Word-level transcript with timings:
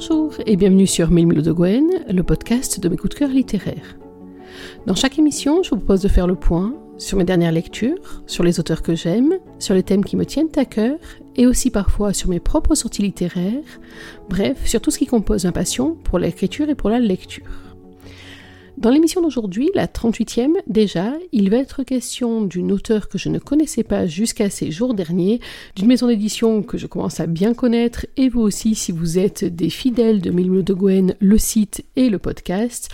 Bonjour 0.00 0.32
et 0.46 0.54
bienvenue 0.54 0.86
sur 0.86 1.10
Mille 1.10 1.42
de 1.42 1.50
Gwen, 1.50 1.88
le 2.08 2.22
podcast 2.22 2.78
de 2.78 2.88
mes 2.88 2.96
coups 2.96 3.14
de 3.14 3.18
cœur 3.18 3.30
littéraires. 3.30 3.98
Dans 4.86 4.94
chaque 4.94 5.18
émission, 5.18 5.64
je 5.64 5.70
vous 5.70 5.78
propose 5.78 6.02
de 6.02 6.06
faire 6.06 6.28
le 6.28 6.36
point 6.36 6.72
sur 6.98 7.18
mes 7.18 7.24
dernières 7.24 7.50
lectures, 7.50 8.22
sur 8.28 8.44
les 8.44 8.60
auteurs 8.60 8.82
que 8.82 8.94
j'aime, 8.94 9.34
sur 9.58 9.74
les 9.74 9.82
thèmes 9.82 10.04
qui 10.04 10.14
me 10.14 10.24
tiennent 10.24 10.52
à 10.54 10.64
cœur 10.66 10.98
et 11.34 11.48
aussi 11.48 11.72
parfois 11.72 12.12
sur 12.12 12.30
mes 12.30 12.38
propres 12.38 12.76
sorties 12.76 13.02
littéraires, 13.02 13.80
bref, 14.28 14.68
sur 14.68 14.80
tout 14.80 14.92
ce 14.92 14.98
qui 14.98 15.06
compose 15.06 15.44
ma 15.44 15.50
passion 15.50 15.96
pour 16.04 16.20
l'écriture 16.20 16.68
et 16.68 16.76
pour 16.76 16.90
la 16.90 17.00
lecture. 17.00 17.67
Dans 18.78 18.90
l'émission 18.90 19.20
d'aujourd'hui, 19.20 19.70
la 19.74 19.88
38e 19.88 20.52
déjà, 20.68 21.12
il 21.32 21.50
va 21.50 21.56
être 21.56 21.82
question 21.82 22.42
d'une 22.42 22.70
auteure 22.70 23.08
que 23.08 23.18
je 23.18 23.28
ne 23.28 23.40
connaissais 23.40 23.82
pas 23.82 24.06
jusqu'à 24.06 24.50
ces 24.50 24.70
jours 24.70 24.94
derniers, 24.94 25.40
d'une 25.74 25.88
maison 25.88 26.06
d'édition 26.06 26.62
que 26.62 26.78
je 26.78 26.86
commence 26.86 27.18
à 27.18 27.26
bien 27.26 27.54
connaître, 27.54 28.06
et 28.16 28.28
vous 28.28 28.40
aussi 28.40 28.76
si 28.76 28.92
vous 28.92 29.18
êtes 29.18 29.44
des 29.44 29.68
fidèles 29.68 30.20
de 30.20 30.30
Mille 30.30 30.62
de 30.62 30.74
Gwen, 30.74 31.16
le 31.18 31.38
site 31.38 31.84
et 31.96 32.08
le 32.08 32.20
podcast. 32.20 32.88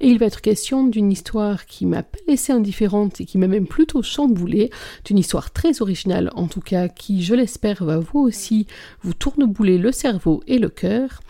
Et 0.00 0.08
il 0.08 0.18
va 0.18 0.26
être 0.26 0.42
question 0.42 0.86
d'une 0.86 1.10
histoire 1.10 1.64
qui 1.64 1.86
m'a 1.86 2.02
pas 2.02 2.18
laissé 2.28 2.52
indifférente 2.52 3.22
et 3.22 3.24
qui 3.24 3.38
m'a 3.38 3.48
même 3.48 3.66
plutôt 3.66 4.02
chamboulée, 4.02 4.68
d'une 5.06 5.18
histoire 5.18 5.52
très 5.52 5.80
originale 5.80 6.30
en 6.34 6.48
tout 6.48 6.60
cas, 6.60 6.88
qui 6.88 7.22
je 7.22 7.34
l'espère 7.34 7.82
va 7.82 7.98
vous 7.98 8.18
aussi 8.18 8.66
vous 9.00 9.14
tournebouler 9.14 9.78
le 9.78 9.90
cerveau 9.90 10.42
et 10.46 10.58
le 10.58 10.68
cœur. 10.68 11.22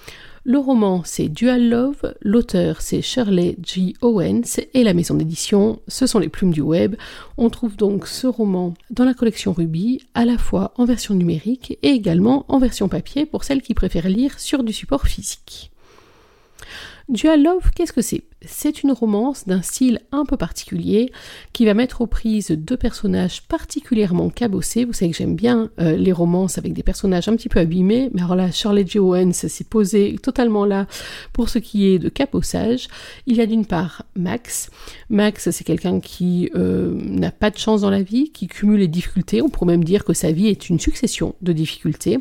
Le 0.50 0.59
roman, 0.59 1.02
c'est 1.04 1.28
Dual 1.28 1.68
Love, 1.68 2.12
l'auteur, 2.22 2.80
c'est 2.80 3.02
Shirley 3.02 3.54
G. 3.64 3.95
Owens, 4.00 4.59
et 4.74 4.82
la 4.82 4.95
maison 4.95 5.14
d'édition, 5.14 5.78
ce 5.86 6.09
sont 6.09 6.18
les 6.18 6.28
plumes 6.28 6.50
du 6.50 6.60
web. 6.60 6.96
On 7.36 7.50
trouve 7.50 7.76
donc 7.76 8.09
ce 8.09 8.26
roman 8.26 8.74
dans 8.90 9.04
la 9.04 9.15
collection 9.15 9.52
Ruby, 9.52 10.01
à 10.12 10.24
la 10.24 10.38
fois 10.38 10.73
en 10.76 10.87
version 10.87 11.15
numérique 11.15 11.78
et 11.84 11.90
également 11.90 12.46
en 12.48 12.59
version 12.59 12.88
papier 12.88 13.26
pour 13.26 13.45
celles 13.45 13.62
qui 13.62 13.74
préfèrent 13.74 14.09
lire 14.09 14.40
sur 14.40 14.65
du 14.65 14.73
support 14.73 15.06
physique. 15.06 15.71
Dual 17.10 17.42
Love, 17.42 17.72
qu'est-ce 17.74 17.92
que 17.92 18.02
c'est? 18.02 18.22
C'est 18.46 18.84
une 18.84 18.92
romance 18.92 19.46
d'un 19.46 19.62
style 19.62 20.00
un 20.12 20.24
peu 20.24 20.36
particulier 20.36 21.10
qui 21.52 21.66
va 21.66 21.74
mettre 21.74 22.00
aux 22.00 22.06
prises 22.06 22.52
deux 22.52 22.76
personnages 22.76 23.42
particulièrement 23.42 24.30
cabossés. 24.30 24.84
Vous 24.84 24.92
savez 24.92 25.10
que 25.10 25.16
j'aime 25.16 25.34
bien 25.34 25.70
euh, 25.80 25.96
les 25.96 26.12
romances 26.12 26.56
avec 26.56 26.72
des 26.72 26.84
personnages 26.84 27.28
un 27.28 27.34
petit 27.34 27.48
peu 27.48 27.58
abîmés, 27.58 28.10
mais 28.14 28.22
alors 28.22 28.36
là, 28.36 28.52
Charlotte 28.52 28.88
J. 28.88 29.00
Owens 29.00 29.32
s'est 29.32 29.64
posée 29.64 30.16
totalement 30.22 30.64
là 30.64 30.86
pour 31.32 31.48
ce 31.48 31.58
qui 31.58 31.88
est 31.88 31.98
de 31.98 32.08
cabossage. 32.08 32.86
Il 33.26 33.36
y 33.36 33.40
a 33.40 33.46
d'une 33.46 33.66
part 33.66 34.04
Max. 34.14 34.70
Max, 35.10 35.50
c'est 35.50 35.64
quelqu'un 35.64 35.98
qui 35.98 36.48
euh, 36.54 36.94
n'a 36.94 37.32
pas 37.32 37.50
de 37.50 37.58
chance 37.58 37.80
dans 37.80 37.90
la 37.90 38.02
vie, 38.02 38.30
qui 38.30 38.46
cumule 38.46 38.80
les 38.80 38.88
difficultés. 38.88 39.42
On 39.42 39.48
pourrait 39.48 39.72
même 39.72 39.84
dire 39.84 40.04
que 40.04 40.14
sa 40.14 40.30
vie 40.30 40.46
est 40.46 40.70
une 40.70 40.78
succession 40.78 41.34
de 41.42 41.52
difficultés. 41.52 42.20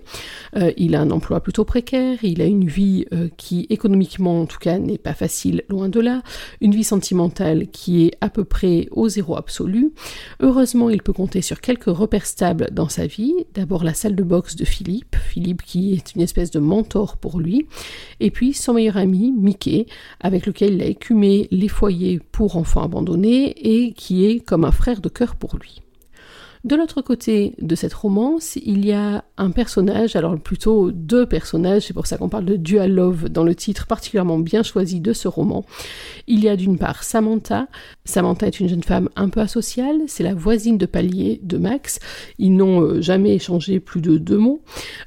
Euh, 0.57 0.73
il 0.77 0.95
a 0.95 1.01
un 1.01 1.11
emploi 1.11 1.41
plutôt 1.41 1.63
précaire, 1.63 2.17
il 2.23 2.41
a 2.41 2.45
une 2.45 2.67
vie 2.67 3.05
qui 3.37 3.67
économiquement 3.69 4.41
en 4.41 4.45
tout 4.45 4.59
cas 4.59 4.78
n'est 4.80 4.97
pas 4.97 5.13
facile, 5.13 5.63
loin 5.69 5.89
de 5.89 5.99
là 5.99 6.22
une 6.61 6.73
vie 6.73 6.83
sentimentale 6.83 7.67
qui 7.67 8.05
est 8.05 8.11
à 8.22 8.30
peu 8.30 8.44
près 8.44 8.88
au 8.91 9.08
zéro 9.09 9.38
absolu. 9.38 9.91
Heureusement, 10.39 10.89
il 10.89 11.02
peut 11.02 11.13
compter 11.13 11.41
sur 11.41 11.61
quelques 11.61 11.85
repères 11.85 12.25
stables 12.25 12.69
dans 12.72 12.89
sa 12.89 13.07
vie. 13.07 13.33
D'abord 13.53 13.83
la 13.83 13.94
salle 13.94 14.16
de 14.16 14.23
boxe 14.23 14.55
de 14.55 14.66
Philippe, 14.66 15.16
Philippe 15.16 15.61
qui 15.61 15.94
est 15.94 16.16
une 16.16 16.22
espèce 16.22 16.52
de 16.52 16.59
mentor 16.59 17.17
pour 17.17 17.39
lui, 17.39 17.67
et 18.19 18.31
puis 18.31 18.53
son 18.53 18.73
meilleur 18.73 18.97
ami, 18.97 19.31
Mickey, 19.31 19.85
avec 20.19 20.45
lequel 20.45 20.73
il 20.73 20.81
a 20.81 20.85
écumé 20.85 21.47
les 21.52 21.67
foyers 21.67 22.19
pour 22.31 22.57
enfants 22.57 22.83
abandonnés 22.83 23.53
et 23.57 23.94
qui 23.94 24.25
est 24.25 24.39
comme 24.39 24.66
un 24.66 24.72
frère 24.72 25.02
de 25.02 25.09
cœur 25.09 25.35
pour 25.35 25.57
lui. 25.57 25.81
De 26.65 26.75
l'autre 26.75 27.02
côté 27.02 27.55
de 27.61 27.73
cette 27.73 27.93
romance, 27.93 28.57
il 28.57 28.85
y 28.85 28.91
a 28.91 29.23
un 29.38 29.52
personnage, 29.52 30.17
alors 30.17 30.38
plutôt 30.38 30.91
deux 30.91 31.25
personnages, 31.25 31.84
c'est 31.84 31.94
pour 31.94 32.06
ça 32.06 32.17
qu'on 32.17 32.28
parle 32.28 32.44
de 32.44 32.57
dual 32.57 32.94
love 32.94 33.29
dans 33.29 33.45
le 33.45 33.56
titre 33.56 33.88
particulièrement 33.88 34.38
bien 34.38 34.61
choisi 34.61 35.00
de 35.00 35.13
ce 35.13 35.29
roman. 35.29 35.66
Il 36.28 36.44
y 36.44 36.50
a 36.50 36.57
d'une 36.57 36.78
part 36.78 37.03
Samantha. 37.03 37.67
Samantha 38.03 38.47
est 38.47 38.59
une 38.59 38.67
jeune 38.67 38.84
femme 38.84 39.09
un 39.16 39.29
peu 39.29 39.39
asociale, 39.39 40.01
c'est 40.07 40.23
la 40.23 40.34
voisine 40.34 40.78
de 40.78 40.85
palier 40.85 41.39
de 41.44 41.57
Max. 41.57 42.00
Ils 42.39 42.53
n'ont 42.53 42.81
euh, 42.81 43.01
jamais 43.01 43.35
échangé 43.35 43.79
plus 43.79 44.01
de 44.01 44.17
deux 44.17 44.38
mots. 44.38 44.61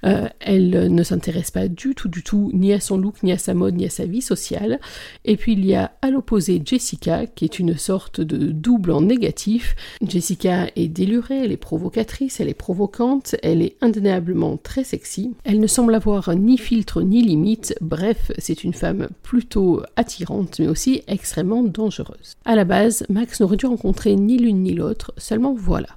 Euh, 0.04 0.28
elle 0.40 0.92
ne 0.92 1.02
s'intéresse 1.02 1.50
pas 1.50 1.68
du 1.68 1.94
tout, 1.94 2.08
du 2.08 2.22
tout, 2.22 2.50
ni 2.54 2.72
à 2.72 2.80
son 2.80 2.96
look, 2.96 3.22
ni 3.22 3.30
à 3.30 3.38
sa 3.38 3.52
mode, 3.52 3.74
ni 3.74 3.84
à 3.84 3.90
sa 3.90 4.06
vie 4.06 4.22
sociale. 4.22 4.80
Et 5.26 5.36
puis 5.36 5.52
il 5.52 5.66
y 5.66 5.74
a 5.74 5.92
à 6.00 6.10
l'opposé 6.10 6.62
Jessica, 6.64 7.26
qui 7.26 7.44
est 7.44 7.58
une 7.58 7.76
sorte 7.76 8.22
de 8.22 8.50
double 8.50 8.92
en 8.92 9.02
négatif. 9.02 9.76
Jessica 10.00 10.68
est 10.76 10.88
délurée, 10.88 11.41
elle 11.42 11.52
est 11.52 11.56
provocatrice, 11.56 12.40
elle 12.40 12.48
est 12.48 12.54
provocante, 12.54 13.34
elle 13.42 13.62
est 13.62 13.76
indéniablement 13.80 14.56
très 14.56 14.84
sexy. 14.84 15.34
Elle 15.44 15.60
ne 15.60 15.66
semble 15.66 15.94
avoir 15.94 16.34
ni 16.34 16.58
filtre 16.58 17.02
ni 17.02 17.22
limite, 17.22 17.74
bref, 17.80 18.32
c'est 18.38 18.64
une 18.64 18.74
femme 18.74 19.08
plutôt 19.22 19.82
attirante 19.96 20.58
mais 20.58 20.68
aussi 20.68 21.02
extrêmement 21.06 21.62
dangereuse. 21.62 22.36
À 22.44 22.56
la 22.56 22.64
base, 22.64 23.04
Max 23.08 23.40
n'aurait 23.40 23.56
dû 23.56 23.66
rencontrer 23.66 24.16
ni 24.16 24.38
l'une 24.38 24.62
ni 24.62 24.74
l'autre, 24.74 25.12
seulement 25.16 25.54
voilà. 25.54 25.88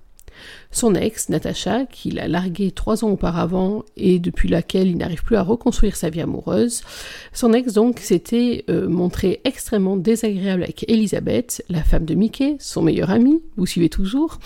Son 0.75 0.94
ex, 0.94 1.30
Natacha, 1.30 1.86
qu'il 1.86 2.19
a 2.19 2.28
largué 2.28 2.69
trois 2.69 3.06
ans 3.06 3.12
auparavant 3.12 3.86
et 3.96 4.19
depuis 4.19 4.50
laquelle 4.50 4.90
il 4.90 4.97
n'arrive 4.97 5.24
plus 5.24 5.38
à 5.38 5.41
reconstruire 5.41 5.96
sa 5.96 6.09
vie 6.09 6.19
amoureuse, 6.19 6.81
son 7.31 7.53
ex 7.53 7.72
donc 7.72 8.00
s'était 8.00 8.66
euh, 8.69 8.90
montré 8.90 9.40
extrêmement 9.46 9.96
désagréable 9.96 10.63
avec 10.63 10.84
Elisabeth, 10.90 11.63
la 11.69 11.81
femme 11.81 12.03
de 12.03 12.13
Mickey, 12.13 12.58
son 12.59 12.81
meilleur 12.81 13.09
ami, 13.09 13.41
vous 13.56 13.66
suivez 13.66 13.88
toujours, 13.88 14.38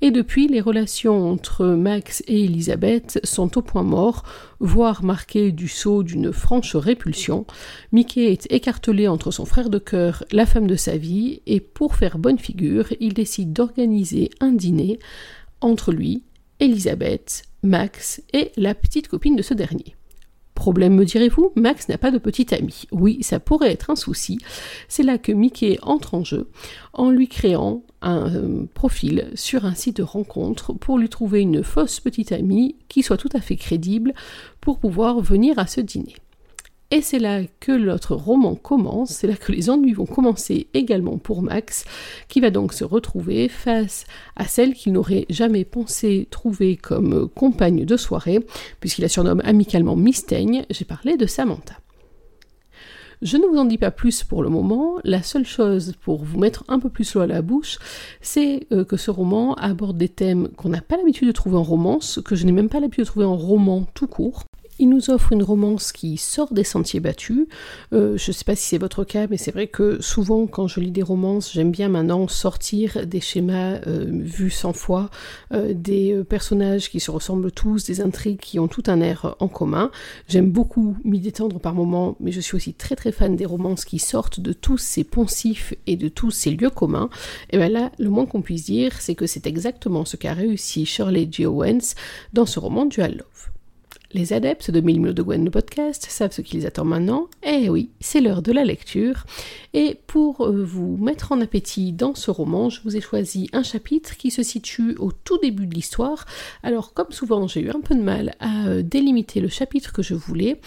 et 0.00 0.10
depuis 0.10 0.48
les 0.48 0.60
relations 0.60 1.30
entre 1.30 1.64
Max 1.64 2.20
et 2.26 2.42
Elisabeth 2.42 3.20
sont 3.22 3.56
au 3.56 3.62
point 3.62 3.84
mort, 3.84 4.24
voire 4.58 5.04
marquées 5.04 5.52
du 5.52 5.68
saut 5.68 6.02
d'une 6.02 6.32
franche 6.32 6.74
répulsion. 6.74 7.46
Mickey 7.92 8.32
est 8.32 8.52
écartelé 8.52 9.06
entre 9.06 9.30
son 9.30 9.44
frère 9.44 9.70
de 9.70 9.78
cœur, 9.78 10.24
la 10.32 10.46
femme 10.46 10.66
de 10.66 10.74
sa 10.74 10.96
vie, 10.96 11.42
et 11.46 11.60
pour 11.60 11.94
faire 11.94 12.18
bonne 12.18 12.40
figure, 12.40 12.88
il 12.98 13.14
décide 13.14 13.52
d'organiser 13.52 14.30
un 14.40 14.50
dîner 14.50 14.98
entre 15.60 15.92
lui, 15.92 16.22
Elisabeth, 16.60 17.44
Max 17.62 18.22
et 18.32 18.52
la 18.56 18.74
petite 18.74 19.08
copine 19.08 19.36
de 19.36 19.42
ce 19.42 19.54
dernier. 19.54 19.96
Problème, 20.54 20.94
me 20.94 21.04
direz-vous, 21.04 21.52
Max 21.54 21.86
n'a 21.88 21.98
pas 21.98 22.10
de 22.10 22.16
petite 22.16 22.54
amie. 22.54 22.84
Oui, 22.90 23.18
ça 23.20 23.38
pourrait 23.38 23.72
être 23.72 23.90
un 23.90 23.96
souci. 23.96 24.38
C'est 24.88 25.02
là 25.02 25.18
que 25.18 25.30
Mickey 25.30 25.78
entre 25.82 26.14
en 26.14 26.24
jeu 26.24 26.48
en 26.94 27.10
lui 27.10 27.28
créant 27.28 27.82
un 28.00 28.34
euh, 28.34 28.64
profil 28.72 29.30
sur 29.34 29.66
un 29.66 29.74
site 29.74 29.98
de 29.98 30.02
rencontre 30.02 30.72
pour 30.72 30.96
lui 30.96 31.10
trouver 31.10 31.42
une 31.42 31.62
fausse 31.62 32.00
petite 32.00 32.32
amie 32.32 32.76
qui 32.88 33.02
soit 33.02 33.18
tout 33.18 33.28
à 33.34 33.40
fait 33.42 33.56
crédible 33.56 34.14
pour 34.62 34.78
pouvoir 34.78 35.20
venir 35.20 35.58
à 35.58 35.66
ce 35.66 35.82
dîner. 35.82 36.16
Et 36.92 37.00
c'est 37.00 37.18
là 37.18 37.40
que 37.58 37.72
notre 37.72 38.14
roman 38.14 38.54
commence, 38.54 39.10
c'est 39.10 39.26
là 39.26 39.34
que 39.34 39.50
les 39.50 39.70
ennuis 39.70 39.92
vont 39.92 40.06
commencer 40.06 40.68
également 40.72 41.18
pour 41.18 41.42
Max, 41.42 41.84
qui 42.28 42.40
va 42.40 42.50
donc 42.50 42.72
se 42.72 42.84
retrouver 42.84 43.48
face 43.48 44.04
à 44.36 44.46
celle 44.46 44.72
qu'il 44.72 44.92
n'aurait 44.92 45.26
jamais 45.28 45.64
pensé 45.64 46.28
trouver 46.30 46.76
comme 46.76 47.28
compagne 47.28 47.84
de 47.84 47.96
soirée, 47.96 48.38
puisqu'il 48.78 49.02
la 49.02 49.08
surnomme 49.08 49.42
amicalement 49.44 49.96
Mistaigne, 49.96 50.64
j'ai 50.70 50.84
parlé 50.84 51.16
de 51.16 51.26
Samantha. 51.26 51.74
Je 53.22 53.36
ne 53.36 53.46
vous 53.46 53.56
en 53.56 53.64
dis 53.64 53.78
pas 53.78 53.90
plus 53.90 54.22
pour 54.22 54.42
le 54.42 54.50
moment. 54.50 54.98
La 55.02 55.22
seule 55.22 55.46
chose 55.46 55.94
pour 56.02 56.22
vous 56.22 56.38
mettre 56.38 56.64
un 56.68 56.78
peu 56.78 56.90
plus 56.90 57.14
l'eau 57.14 57.22
à 57.22 57.26
la 57.26 57.40
bouche, 57.42 57.78
c'est 58.20 58.66
euh, 58.72 58.84
que 58.84 58.98
ce 58.98 59.10
roman 59.10 59.54
aborde 59.54 59.96
des 59.96 60.10
thèmes 60.10 60.48
qu'on 60.50 60.68
n'a 60.68 60.82
pas 60.82 60.98
l'habitude 60.98 61.26
de 61.26 61.32
trouver 61.32 61.56
en 61.56 61.62
romance, 61.62 62.20
que 62.24 62.36
je 62.36 62.44
n'ai 62.44 62.52
même 62.52 62.68
pas 62.68 62.78
l'habitude 62.78 63.04
de 63.04 63.08
trouver 63.08 63.26
en 63.26 63.36
roman 63.36 63.86
tout 63.94 64.06
court. 64.06 64.44
Il 64.78 64.90
nous 64.90 65.08
offre 65.08 65.32
une 65.32 65.42
romance 65.42 65.90
qui 65.90 66.18
sort 66.18 66.52
des 66.52 66.64
sentiers 66.64 67.00
battus. 67.00 67.46
Euh, 67.94 68.18
je 68.18 68.30
ne 68.30 68.32
sais 68.34 68.44
pas 68.44 68.54
si 68.54 68.68
c'est 68.68 68.78
votre 68.78 69.04
cas, 69.04 69.26
mais 69.30 69.38
c'est 69.38 69.50
vrai 69.50 69.68
que 69.68 70.02
souvent 70.02 70.46
quand 70.46 70.66
je 70.66 70.80
lis 70.80 70.90
des 70.90 71.02
romances, 71.02 71.50
j'aime 71.52 71.70
bien 71.70 71.88
maintenant 71.88 72.28
sortir 72.28 73.06
des 73.06 73.20
schémas 73.20 73.80
euh, 73.86 74.04
vus 74.06 74.50
cent 74.50 74.74
fois, 74.74 75.08
euh, 75.54 75.72
des 75.72 76.22
personnages 76.28 76.90
qui 76.90 77.00
se 77.00 77.10
ressemblent 77.10 77.50
tous, 77.50 77.86
des 77.86 78.02
intrigues 78.02 78.38
qui 78.38 78.58
ont 78.58 78.68
tout 78.68 78.82
un 78.86 79.00
air 79.00 79.34
en 79.40 79.48
commun. 79.48 79.90
J'aime 80.28 80.50
beaucoup 80.50 80.96
m'y 81.04 81.20
détendre 81.20 81.58
par 81.58 81.74
moments, 81.74 82.16
mais 82.20 82.32
je 82.32 82.40
suis 82.40 82.56
aussi 82.56 82.74
très 82.74 82.96
très 82.96 83.12
fan 83.12 83.34
des 83.34 83.46
romances 83.46 83.86
qui 83.86 83.98
sortent 83.98 84.40
de 84.40 84.52
tous 84.52 84.78
ces 84.78 85.04
poncifs 85.04 85.72
et 85.86 85.96
de 85.96 86.08
tous 86.08 86.30
ces 86.30 86.50
lieux 86.50 86.70
communs. 86.70 87.08
Et 87.50 87.56
bien 87.56 87.70
là, 87.70 87.92
le 87.98 88.10
moins 88.10 88.26
qu'on 88.26 88.42
puisse 88.42 88.66
dire, 88.66 88.92
c'est 89.00 89.14
que 89.14 89.26
c'est 89.26 89.46
exactement 89.46 90.04
ce 90.04 90.16
qu'a 90.16 90.34
réussi 90.34 90.84
Shirley 90.84 91.28
G. 91.30 91.46
Owens 91.46 91.94
dans 92.34 92.46
ce 92.46 92.58
roman 92.58 92.84
Dual 92.84 93.16
Love. 93.16 93.55
Les 94.12 94.32
adeptes 94.32 94.70
de 94.70 94.80
Mille 94.80 95.02
de 95.12 95.22
Gwen 95.22 95.44
le 95.44 95.50
podcast 95.50 96.06
savent 96.08 96.32
ce 96.32 96.40
qui 96.40 96.56
les 96.56 96.66
attend 96.66 96.84
maintenant. 96.84 97.28
Eh 97.42 97.68
oui, 97.68 97.90
c'est 98.00 98.20
l'heure 98.20 98.40
de 98.40 98.52
la 98.52 98.64
lecture. 98.64 99.24
Et 99.74 99.98
pour 100.06 100.46
euh, 100.46 100.62
vous 100.64 100.96
mettre 100.96 101.32
en 101.32 101.40
appétit 101.40 101.92
dans 101.92 102.14
ce 102.14 102.30
roman, 102.30 102.70
je 102.70 102.80
vous 102.82 102.96
ai 102.96 103.00
choisi 103.00 103.50
un 103.52 103.62
chapitre 103.62 104.16
qui 104.16 104.30
se 104.30 104.42
situe 104.42 104.96
au 104.98 105.10
tout 105.12 105.38
début 105.38 105.66
de 105.66 105.74
l'histoire. 105.74 106.24
Alors, 106.62 106.94
comme 106.94 107.10
souvent, 107.10 107.48
j'ai 107.48 107.60
eu 107.60 107.70
un 107.70 107.80
peu 107.80 107.94
de 107.94 108.02
mal 108.02 108.34
à 108.38 108.68
euh, 108.68 108.82
délimiter 108.82 109.40
le 109.40 109.48
chapitre 109.48 109.92
que 109.92 110.02
je 110.02 110.14
voulais. 110.14 110.60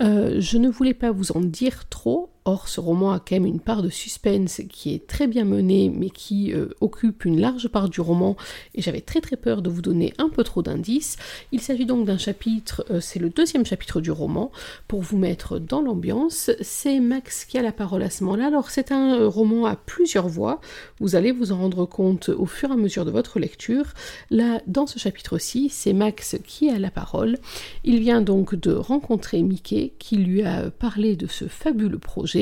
Euh, 0.00 0.40
je 0.40 0.56
ne 0.58 0.68
voulais 0.68 0.94
pas 0.94 1.10
vous 1.10 1.32
en 1.32 1.40
dire 1.40 1.88
trop, 1.88 2.30
Or, 2.46 2.68
ce 2.68 2.78
roman 2.78 3.12
a 3.12 3.20
quand 3.20 3.36
même 3.36 3.46
une 3.46 3.60
part 3.60 3.82
de 3.82 3.88
suspense 3.88 4.60
qui 4.68 4.92
est 4.92 5.06
très 5.06 5.26
bien 5.26 5.46
menée, 5.46 5.88
mais 5.88 6.10
qui 6.10 6.52
euh, 6.52 6.68
occupe 6.82 7.24
une 7.24 7.40
large 7.40 7.68
part 7.68 7.88
du 7.88 8.02
roman, 8.02 8.36
et 8.74 8.82
j'avais 8.82 9.00
très 9.00 9.22
très 9.22 9.36
peur 9.36 9.62
de 9.62 9.70
vous 9.70 9.80
donner 9.80 10.12
un 10.18 10.28
peu 10.28 10.44
trop 10.44 10.60
d'indices. 10.60 11.16
Il 11.52 11.62
s'agit 11.62 11.86
donc 11.86 12.04
d'un 12.04 12.18
chapitre, 12.18 12.84
euh, 12.90 13.00
c'est 13.00 13.18
le 13.18 13.30
deuxième 13.30 13.64
chapitre 13.64 14.02
du 14.02 14.10
roman, 14.10 14.52
pour 14.88 15.00
vous 15.00 15.16
mettre 15.16 15.58
dans 15.58 15.80
l'ambiance. 15.80 16.50
C'est 16.60 17.00
Max 17.00 17.46
qui 17.46 17.56
a 17.56 17.62
la 17.62 17.72
parole 17.72 18.02
à 18.02 18.10
ce 18.10 18.22
moment-là. 18.24 18.48
Alors, 18.48 18.68
c'est 18.68 18.92
un 18.92 19.20
euh, 19.20 19.26
roman 19.26 19.64
à 19.64 19.74
plusieurs 19.74 20.28
voix, 20.28 20.60
vous 21.00 21.16
allez 21.16 21.32
vous 21.32 21.50
en 21.50 21.56
rendre 21.56 21.86
compte 21.86 22.28
au 22.28 22.44
fur 22.44 22.68
et 22.68 22.74
à 22.74 22.76
mesure 22.76 23.06
de 23.06 23.10
votre 23.10 23.38
lecture. 23.38 23.86
Là, 24.28 24.60
dans 24.66 24.86
ce 24.86 24.98
chapitre-ci, 24.98 25.70
c'est 25.70 25.94
Max 25.94 26.36
qui 26.46 26.68
a 26.68 26.78
la 26.78 26.90
parole. 26.90 27.38
Il 27.84 28.00
vient 28.00 28.20
donc 28.20 28.54
de 28.54 28.72
rencontrer 28.72 29.42
Mickey, 29.42 29.94
qui 29.98 30.16
lui 30.18 30.42
a 30.42 30.70
parlé 30.70 31.16
de 31.16 31.26
ce 31.26 31.46
fabuleux 31.46 31.98
projet 31.98 32.33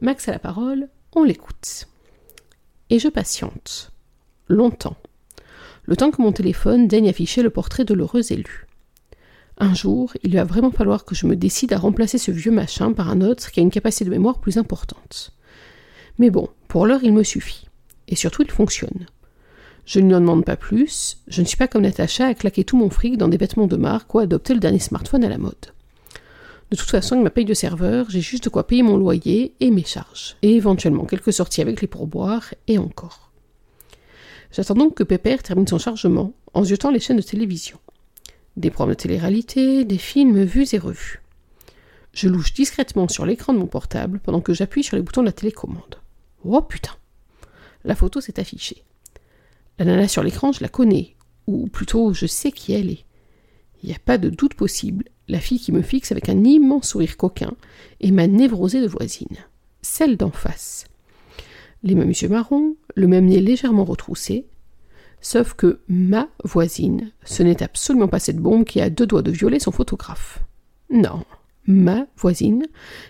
Max 0.00 0.28
a 0.28 0.32
la 0.32 0.38
parole, 0.38 0.88
on 1.14 1.24
l'écoute. 1.24 1.88
Et 2.90 2.98
je 2.98 3.08
patiente. 3.08 3.92
Longtemps. 4.48 4.96
Le 5.84 5.96
temps 5.96 6.10
que 6.10 6.22
mon 6.22 6.32
téléphone 6.32 6.88
daigne 6.88 7.08
afficher 7.08 7.42
le 7.42 7.50
portrait 7.50 7.84
de 7.84 7.94
l'heureux 7.94 8.32
élu. 8.32 8.66
Un 9.58 9.74
jour, 9.74 10.12
il 10.22 10.34
va 10.34 10.44
vraiment 10.44 10.70
falloir 10.70 11.04
que 11.04 11.14
je 11.14 11.26
me 11.26 11.36
décide 11.36 11.72
à 11.72 11.78
remplacer 11.78 12.16
ce 12.16 12.30
vieux 12.30 12.50
machin 12.50 12.92
par 12.92 13.10
un 13.10 13.20
autre 13.20 13.50
qui 13.50 13.60
a 13.60 13.62
une 13.62 13.70
capacité 13.70 14.04
de 14.06 14.10
mémoire 14.10 14.40
plus 14.40 14.56
importante. 14.56 15.32
Mais 16.18 16.30
bon, 16.30 16.48
pour 16.68 16.86
l'heure, 16.86 17.04
il 17.04 17.12
me 17.12 17.22
suffit. 17.22 17.66
Et 18.08 18.16
surtout, 18.16 18.42
il 18.42 18.50
fonctionne. 18.50 19.06
Je 19.84 20.00
ne 20.00 20.08
lui 20.08 20.14
en 20.14 20.20
demande 20.20 20.44
pas 20.44 20.56
plus, 20.56 21.18
je 21.28 21.40
ne 21.40 21.46
suis 21.46 21.56
pas 21.56 21.68
comme 21.68 21.82
Natacha 21.82 22.26
à 22.26 22.34
claquer 22.34 22.64
tout 22.64 22.76
mon 22.76 22.90
fric 22.90 23.18
dans 23.18 23.28
des 23.28 23.36
vêtements 23.36 23.66
de 23.66 23.76
marque 23.76 24.14
ou 24.14 24.20
à 24.20 24.22
adopter 24.22 24.54
le 24.54 24.60
dernier 24.60 24.78
smartphone 24.78 25.24
à 25.24 25.28
la 25.28 25.38
mode. 25.38 25.72
De 26.70 26.76
toute 26.76 26.90
façon, 26.90 27.14
avec 27.14 27.24
ma 27.24 27.30
paye 27.30 27.44
de 27.44 27.54
serveur, 27.54 28.06
j'ai 28.10 28.20
juste 28.20 28.44
de 28.44 28.48
quoi 28.48 28.66
payer 28.66 28.82
mon 28.82 28.96
loyer 28.96 29.54
et 29.58 29.70
mes 29.70 29.84
charges, 29.84 30.36
et 30.42 30.54
éventuellement 30.54 31.04
quelques 31.04 31.32
sorties 31.32 31.62
avec 31.62 31.80
les 31.80 31.88
pourboires, 31.88 32.54
et 32.68 32.78
encore. 32.78 33.32
J'attends 34.52 34.74
donc 34.74 34.94
que 34.94 35.02
Pépère 35.02 35.42
termine 35.42 35.66
son 35.66 35.78
chargement 35.78 36.32
en 36.54 36.62
jetant 36.62 36.90
les 36.90 37.00
chaînes 37.00 37.16
de 37.16 37.22
télévision. 37.22 37.78
Des 38.56 38.70
programmes 38.70 38.94
de 38.94 39.00
télé-réalité, 39.00 39.84
des 39.84 39.98
films 39.98 40.44
vus 40.44 40.72
et 40.72 40.78
revus. 40.78 41.22
Je 42.12 42.28
louche 42.28 42.52
discrètement 42.54 43.08
sur 43.08 43.26
l'écran 43.26 43.52
de 43.52 43.58
mon 43.58 43.66
portable 43.66 44.20
pendant 44.20 44.40
que 44.40 44.54
j'appuie 44.54 44.82
sur 44.82 44.96
les 44.96 45.02
boutons 45.02 45.22
de 45.22 45.26
la 45.26 45.32
télécommande. 45.32 45.96
Oh 46.44 46.62
putain 46.62 46.94
La 47.84 47.94
photo 47.94 48.20
s'est 48.20 48.40
affichée. 48.40 48.84
La 49.78 49.84
nana 49.84 50.08
sur 50.08 50.22
l'écran, 50.22 50.52
je 50.52 50.62
la 50.62 50.68
connais, 50.68 51.14
ou 51.46 51.68
plutôt 51.68 52.12
je 52.12 52.26
sais 52.26 52.52
qui 52.52 52.72
elle 52.72 52.90
est. 52.90 53.04
Il 53.82 53.88
n'y 53.88 53.94
a 53.94 54.00
pas 54.04 54.18
de 54.18 54.28
doute 54.28 54.54
possible, 54.54 55.04
la 55.30 55.40
fille 55.40 55.60
qui 55.60 55.72
me 55.72 55.82
fixe 55.82 56.12
avec 56.12 56.28
un 56.28 56.44
immense 56.44 56.88
sourire 56.88 57.16
coquin 57.16 57.52
et 58.00 58.10
ma 58.10 58.26
névrosée 58.26 58.80
de 58.80 58.88
voisine, 58.88 59.36
celle 59.82 60.16
d'en 60.16 60.30
face. 60.30 60.84
Les 61.82 61.94
mêmes 61.94 62.10
yeux 62.10 62.28
marrons, 62.28 62.76
le 62.94 63.06
même 63.06 63.26
nez 63.26 63.40
légèrement 63.40 63.84
retroussé, 63.84 64.46
sauf 65.20 65.54
que 65.54 65.80
ma 65.88 66.28
voisine, 66.44 67.12
ce 67.24 67.42
n'est 67.42 67.62
absolument 67.62 68.08
pas 68.08 68.18
cette 68.18 68.38
bombe 68.38 68.64
qui 68.64 68.80
a 68.80 68.90
deux 68.90 69.06
doigts 69.06 69.22
de 69.22 69.30
violer 69.30 69.60
son 69.60 69.70
photographe. 69.70 70.42
Non, 70.90 71.24
ma 71.66 72.06
voisine, 72.16 72.64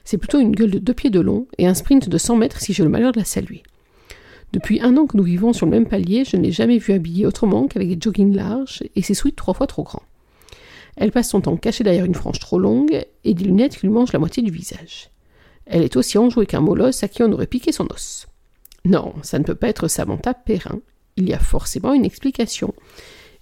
c'est 0.05 0.19
plutôt 0.19 0.39
une 0.39 0.55
gueule 0.55 0.71
de 0.71 0.79
deux 0.79 0.95
pieds 0.95 1.11
de 1.11 1.21
long 1.21 1.47
et 1.59 1.67
un 1.67 1.75
sprint 1.75 2.09
de 2.09 2.19
cent 2.19 2.37
mètres 2.37 2.61
si 2.61 2.73
j'ai 2.73 2.85
le 2.85 2.91
malheur 2.91 3.13
de 3.13 3.19
la 3.19 3.25
saluer. 3.25 3.63
Depuis 4.53 4.81
un 4.81 4.97
an 4.97 5.07
que 5.07 5.17
nous 5.17 5.23
vivons 5.23 5.53
sur 5.53 5.67
le 5.67 5.73
même 5.73 5.87
palier, 5.87 6.25
je 6.25 6.37
ne 6.37 6.43
l'ai 6.43 6.53
jamais 6.53 6.79
vue 6.79 6.93
habillée 6.93 7.25
autrement 7.25 7.67
qu'avec 7.69 7.89
des 7.89 7.99
joggings 8.01 8.35
larges 8.35 8.83
et 8.97 9.03
ses 9.03 9.15
sweats 9.15 9.31
trois 9.37 9.55
fois 9.55 9.69
trop 9.69 9.85
grands. 9.85 10.03
Elle 11.00 11.12
passe 11.12 11.31
son 11.31 11.41
temps 11.41 11.56
cachée 11.56 11.82
derrière 11.82 12.05
une 12.05 12.14
frange 12.14 12.41
trop 12.41 12.58
longue 12.58 13.06
et 13.25 13.32
des 13.32 13.44
lunettes 13.44 13.79
qui 13.79 13.87
lui 13.87 13.93
mangent 13.93 14.12
la 14.12 14.19
moitié 14.19 14.43
du 14.43 14.50
visage. 14.50 15.08
Elle 15.64 15.82
est 15.82 15.97
aussi 15.97 16.19
enjouée 16.19 16.44
qu'un 16.44 16.61
molosse 16.61 17.02
à 17.02 17.08
qui 17.08 17.23
on 17.23 17.32
aurait 17.32 17.47
piqué 17.47 17.73
son 17.73 17.87
os. 17.91 18.29
Non, 18.85 19.14
ça 19.23 19.38
ne 19.38 19.44
peut 19.44 19.55
pas 19.55 19.69
être 19.69 19.88
Samantha 19.88 20.35
Perrin. 20.35 20.81
Il 21.17 21.26
y 21.26 21.32
a 21.32 21.38
forcément 21.38 21.94
une 21.94 22.05
explication. 22.05 22.75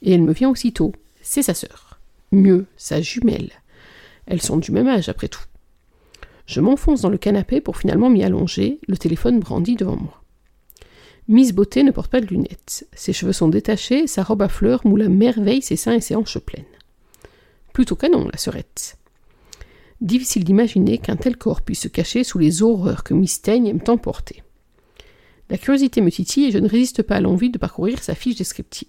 Et 0.03 0.13
elle 0.13 0.23
me 0.23 0.33
vient 0.33 0.51
aussitôt. 0.51 0.93
C'est 1.21 1.43
sa 1.43 1.53
sœur. 1.53 1.99
Mieux, 2.31 2.67
sa 2.77 3.01
jumelle. 3.01 3.51
Elles 4.27 4.43
sont 4.43 4.59
du 4.59 4.71
même 4.71 4.87
âge, 4.87 5.09
après 5.09 5.29
tout. 5.29 5.45
Je 6.47 6.61
m'enfonce 6.61 7.01
dans 7.01 7.11
le 7.11 7.19
canapé 7.19 7.61
pour 7.61 7.77
finalement 7.77 8.09
m'y 8.09 8.23
allonger, 8.23 8.79
le 8.87 8.97
téléphone 8.97 9.41
brandi 9.41 9.75
devant 9.75 9.97
moi. 9.97 10.23
Miss 11.27 11.53
Beauté 11.53 11.83
ne 11.83 11.91
porte 11.91 12.13
pas 12.13 12.21
de 12.21 12.27
lunettes. 12.27 12.87
Ses 12.93 13.13
cheveux 13.13 13.33
sont 13.33 13.49
détachés, 13.49 14.07
sa 14.07 14.23
robe 14.23 14.43
à 14.43 14.49
fleurs 14.49 14.87
moule 14.87 15.03
à 15.03 15.09
merveille 15.09 15.61
ses 15.61 15.77
seins 15.77 15.95
et 15.95 16.01
ses 16.01 16.15
hanches 16.15 16.39
pleines. 16.39 16.65
Plutôt 17.79 17.95
canon, 17.95 18.29
la 18.29 18.39
serette. 18.39 18.99
Difficile 20.01 20.43
d'imaginer 20.43 20.99
qu'un 20.99 21.15
tel 21.15 21.37
corps 21.37 21.63
puisse 21.63 21.83
se 21.83 21.87
cacher 21.87 22.25
sous 22.25 22.37
les 22.37 22.65
horreurs 22.65 23.05
que 23.05 23.15
Miss 23.15 23.41
Teigne 23.41 23.69
aime 23.69 23.81
tant. 23.81 24.01
La 25.49 25.59
curiosité 25.59 26.01
me 26.01 26.11
titille 26.11 26.47
et 26.47 26.51
je 26.51 26.59
ne 26.59 26.69
résiste 26.69 27.05
pas 27.05 27.15
à 27.15 27.21
l'envie 27.21 27.51
de 27.51 27.59
parcourir 27.59 28.03
sa 28.03 28.17
fiche 28.17 28.35
descriptive. 28.35 28.89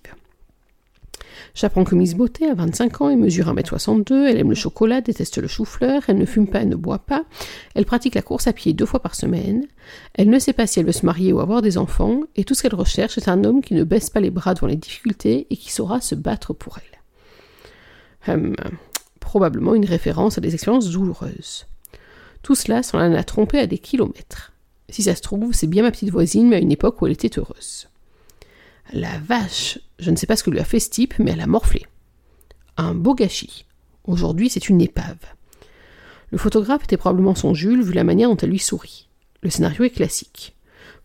J'apprends 1.53 1.83
que 1.83 1.93
Miss 1.93 2.15
Beauté 2.15 2.49
a 2.49 2.55
25 2.55 3.01
ans 3.01 3.09
et 3.09 3.15
mesure 3.15 3.53
1m62, 3.53 4.25
elle 4.25 4.39
aime 4.39 4.49
le 4.49 4.55
chocolat, 4.55 5.01
déteste 5.01 5.37
le 5.37 5.47
chou-fleur, 5.47 6.01
elle 6.07 6.17
ne 6.17 6.25
fume 6.25 6.47
pas, 6.47 6.63
et 6.63 6.65
ne 6.65 6.75
boit 6.75 7.05
pas, 7.05 7.25
elle 7.75 7.85
pratique 7.85 8.15
la 8.15 8.23
course 8.23 8.47
à 8.47 8.53
pied 8.53 8.73
deux 8.73 8.87
fois 8.87 9.03
par 9.03 9.13
semaine, 9.13 9.67
elle 10.15 10.31
ne 10.31 10.39
sait 10.39 10.53
pas 10.53 10.65
si 10.65 10.79
elle 10.79 10.87
veut 10.87 10.93
se 10.93 11.05
marier 11.05 11.31
ou 11.31 11.41
avoir 11.41 11.61
des 11.61 11.77
enfants, 11.77 12.21
et 12.35 12.43
tout 12.43 12.55
ce 12.55 12.63
qu'elle 12.63 12.73
recherche 12.73 13.19
est 13.19 13.29
un 13.29 13.43
homme 13.43 13.61
qui 13.61 13.75
ne 13.75 13.83
baisse 13.83 14.09
pas 14.09 14.19
les 14.19 14.31
bras 14.31 14.55
devant 14.55 14.65
les 14.65 14.77
difficultés 14.77 15.45
et 15.51 15.57
qui 15.57 15.71
saura 15.71 16.01
se 16.01 16.15
battre 16.15 16.53
pour 16.53 16.79
elle. 16.79 16.98
Hum, 18.27 18.55
probablement 19.19 19.75
une 19.75 19.85
référence 19.85 20.37
à 20.37 20.41
des 20.41 20.53
expériences 20.53 20.89
douloureuses. 20.89 21.67
Tout 22.41 22.55
cela 22.55 22.83
sans 22.83 22.97
la 22.97 23.23
tromper 23.23 23.59
à 23.59 23.67
des 23.67 23.77
kilomètres. 23.77 24.53
Si 24.89 25.03
ça 25.03 25.15
se 25.15 25.21
trouve, 25.21 25.53
c'est 25.53 25.67
bien 25.67 25.83
ma 25.83 25.91
petite 25.91 26.09
voisine, 26.09 26.49
mais 26.49 26.55
à 26.55 26.59
une 26.59 26.71
époque 26.71 27.01
où 27.01 27.05
elle 27.05 27.13
était 27.13 27.37
heureuse. 27.37 27.87
La 28.91 29.19
vache, 29.19 29.77
je 29.99 30.09
ne 30.09 30.15
sais 30.15 30.25
pas 30.25 30.35
ce 30.35 30.43
que 30.43 30.49
lui 30.49 30.59
a 30.59 30.63
fait 30.63 30.79
ce 30.79 30.89
type, 30.89 31.13
mais 31.19 31.31
elle 31.31 31.41
a 31.41 31.47
morflé. 31.47 31.85
Un 32.77 32.95
beau 32.95 33.13
gâchis. 33.13 33.65
Aujourd'hui, 34.05 34.49
c'est 34.49 34.69
une 34.69 34.81
épave. 34.81 35.19
Le 36.31 36.37
photographe 36.37 36.85
était 36.85 36.97
probablement 36.97 37.35
son 37.35 37.53
Jules, 37.53 37.83
vu 37.83 37.93
la 37.93 38.03
manière 38.03 38.29
dont 38.29 38.37
elle 38.37 38.49
lui 38.49 38.59
sourit. 38.59 39.07
Le 39.41 39.49
scénario 39.49 39.83
est 39.83 39.91
classique. 39.91 40.55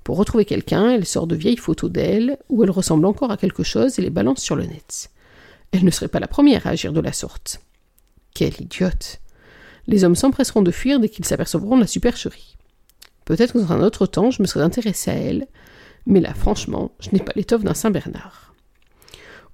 Pour 0.02 0.16
retrouver 0.16 0.44
quelqu'un, 0.44 0.90
elle 0.90 1.06
sort 1.06 1.26
de 1.26 1.37
vieilles 1.37 1.56
photos 1.56 1.90
d'elle, 1.90 2.38
où 2.49 2.62
elle 2.62 2.70
ressemble 2.70 3.06
encore 3.06 3.31
à 3.31 3.37
quelque 3.37 3.62
chose 3.62 3.99
et 3.99 4.02
les 4.02 4.11
balance 4.11 4.40
sur 4.40 4.56
le 4.56 4.64
net. 4.64 5.11
Elle 5.72 5.84
ne 5.84 5.90
serait 5.90 6.08
pas 6.08 6.20
la 6.20 6.28
première 6.28 6.66
à 6.66 6.70
agir 6.70 6.93
de 6.93 7.00
la 7.00 7.12
sorte. 7.12 7.61
Quelle 8.34 8.61
idiote 8.61 9.20
Les 9.87 10.05
hommes 10.05 10.16
s'empresseront 10.16 10.62
de 10.62 10.70
fuir 10.70 11.00
dès 11.00 11.08
qu'ils 11.08 11.25
s'apercevront 11.25 11.76
de 11.76 11.82
la 11.82 11.87
supercherie. 11.87 12.56
Peut-être 13.25 13.55
que 13.55 13.58
dans 13.58 13.72
un 13.72 13.82
autre 13.82 14.06
temps, 14.06 14.31
je 14.31 14.43
me 14.43 14.46
serais 14.46 14.64
intéressé 14.64 15.11
à 15.11 15.14
elle, 15.14 15.46
mais 16.06 16.20
là, 16.20 16.34
franchement, 16.34 16.93
je 17.00 17.11
n'ai 17.12 17.20
pas 17.20 17.33
l'étoffe 17.35 17.64
d'un 17.64 17.75
Saint-Bernard. 17.75 18.54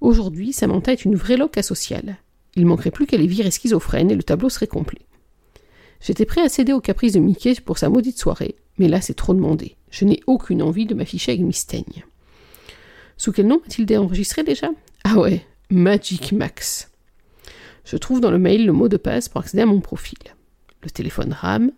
Aujourd'hui, 0.01 0.51
Samantha 0.51 0.91
est 0.91 1.05
une 1.05 1.15
vraie 1.15 1.37
loque 1.37 1.57
asociale. 1.57 2.17
Il 2.55 2.65
manquerait 2.65 2.91
plus 2.91 3.05
qu'elle 3.05 3.25
virée 3.27 3.51
schizophrène 3.51 4.11
et 4.11 4.15
le 4.15 4.23
tableau 4.23 4.49
serait 4.49 4.67
complet. 4.67 5.01
J'étais 6.01 6.25
prêt 6.25 6.41
à 6.41 6.49
céder 6.49 6.73
aux 6.73 6.81
caprices 6.81 7.13
de 7.13 7.19
Mickey 7.19 7.53
pour 7.63 7.77
sa 7.77 7.89
maudite 7.89 8.17
soirée, 8.17 8.55
mais 8.79 8.87
là 8.87 8.99
c'est 8.99 9.13
trop 9.13 9.33
demandé. 9.33 9.77
Je 9.91 10.05
n'ai 10.05 10.21
aucune 10.25 10.63
envie 10.63 10.87
de 10.87 10.95
m'afficher 10.95 11.33
avec 11.33 11.43
Miss 11.43 11.67
Teigne. 11.67 12.03
Sous 13.17 13.31
quel 13.31 13.45
nom 13.45 13.61
a-t-il 13.65 13.97
enregistré 13.97 14.43
déjà? 14.43 14.69
Ah 15.03 15.19
ouais, 15.19 15.45
Magic 15.71 16.33
Max. 16.33 16.91
Je 17.85 17.95
trouve 17.95 18.19
dans 18.19 18.29
le 18.29 18.37
mail 18.37 18.65
le 18.65 18.73
mot 18.73 18.89
de 18.89 18.97
passe 18.97 19.29
pour 19.29 19.39
accéder 19.39 19.63
à 19.63 19.65
mon 19.65 19.79
profil. 19.79 20.17
Le 20.83 20.89
téléphone 20.89 21.31
rame. 21.31 21.71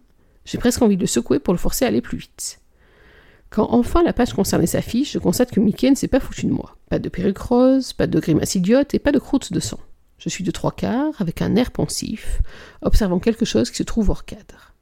J'ai 0.45 0.57
presque 0.57 0.81
envie 0.81 0.95
de 0.95 1.01
le 1.01 1.07
secouer 1.07 1.38
pour 1.38 1.53
le 1.53 1.59
forcer 1.59 1.85
à 1.85 1.89
aller 1.89 2.01
plus 2.01 2.17
vite. 2.17 2.59
Quand 3.51 3.67
enfin 3.69 4.01
la 4.01 4.12
page 4.12 4.33
concernait 4.33 4.65
s'affiche, 4.65 5.12
je 5.12 5.19
constate 5.19 5.51
que 5.51 5.59
Mickey 5.59 5.91
ne 5.91 5.95
s'est 5.95 6.07
pas 6.07 6.19
foutu 6.19 6.47
de 6.47 6.51
moi. 6.51 6.75
Pas 6.89 6.97
de 6.97 7.07
perruque 7.07 7.38
rose, 7.38 7.93
pas 7.93 8.07
de 8.07 8.19
grimace 8.19 8.55
idiote 8.55 8.95
et 8.95 9.00
pas 9.00 9.12
de 9.12 9.19
croûte 9.19 9.53
de 9.53 9.59
sang. 9.59 9.79
Je 10.17 10.27
suis 10.27 10.43
de 10.43 10.50
trois 10.50 10.71
quarts, 10.71 11.21
avec 11.21 11.43
un 11.43 11.55
air 11.55 11.69
pensif, 11.69 12.41
observant 12.81 13.19
quelque 13.19 13.45
chose 13.45 13.69
qui 13.69 13.77
se 13.77 13.83
trouve 13.83 14.09
hors 14.09 14.25
cadre. 14.25 14.73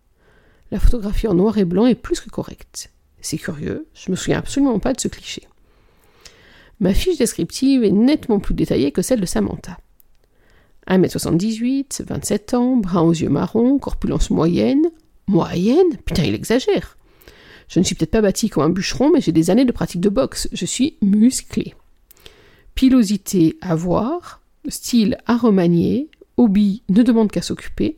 La 0.72 0.80
photographie 0.80 1.28
en 1.28 1.34
noir 1.34 1.58
et 1.58 1.66
blanc 1.66 1.86
est 1.86 1.96
plus 1.96 2.22
que 2.22 2.30
correcte. 2.30 2.92
C'est 3.20 3.38
curieux, 3.38 3.88
je 3.94 4.10
me 4.10 4.16
souviens 4.16 4.40
absolument 4.40 4.80
pas 4.80 4.94
de 4.94 5.02
ce 5.02 5.10
cliché. 5.10 5.50
Ma 6.82 6.96
fiche 6.96 7.20
descriptive 7.20 7.84
est 7.84 7.92
nettement 7.92 8.40
plus 8.40 8.56
détaillée 8.56 8.92
que 8.92 9.04
celle 9.04 9.22
de 9.22 9.28
Samantha. 9.28 9.78
1m78, 10.88 12.04
27 12.04 12.54
ans, 12.56 12.76
brun 12.76 13.02
aux 13.02 13.14
yeux 13.14 13.30
marrons, 13.30 13.78
corpulence 13.78 14.32
moyenne. 14.32 14.88
Moyenne? 15.28 15.98
Putain, 16.04 16.24
il 16.24 16.34
exagère. 16.34 16.98
Je 17.68 17.80
ne 17.80 17.86
suis 17.86 17.94
peut-être 17.94 18.12
pas 18.12 18.22
bâti 18.22 18.50
comme 18.50 18.64
un 18.64 18.70
bûcheron, 18.70 19.12
mais 19.14 19.22
j'ai 19.22 19.32
des 19.32 19.52
années 19.52 19.64
de 19.64 19.72
pratique 19.72 20.02
de 20.02 20.10
boxe. 20.10 20.50
Je 20.52 20.66
suis 20.66 20.98
musclé. 21.04 21.76
Pilosité 22.74 23.58
à 23.62 23.76
voir, 23.76 24.42
style 24.68 25.20
à 25.28 25.38
remanier, 25.38 26.10
hobby 26.36 26.82
ne 26.90 27.04
demande 27.04 27.32
qu'à 27.32 27.44
s'occuper. 27.44 27.98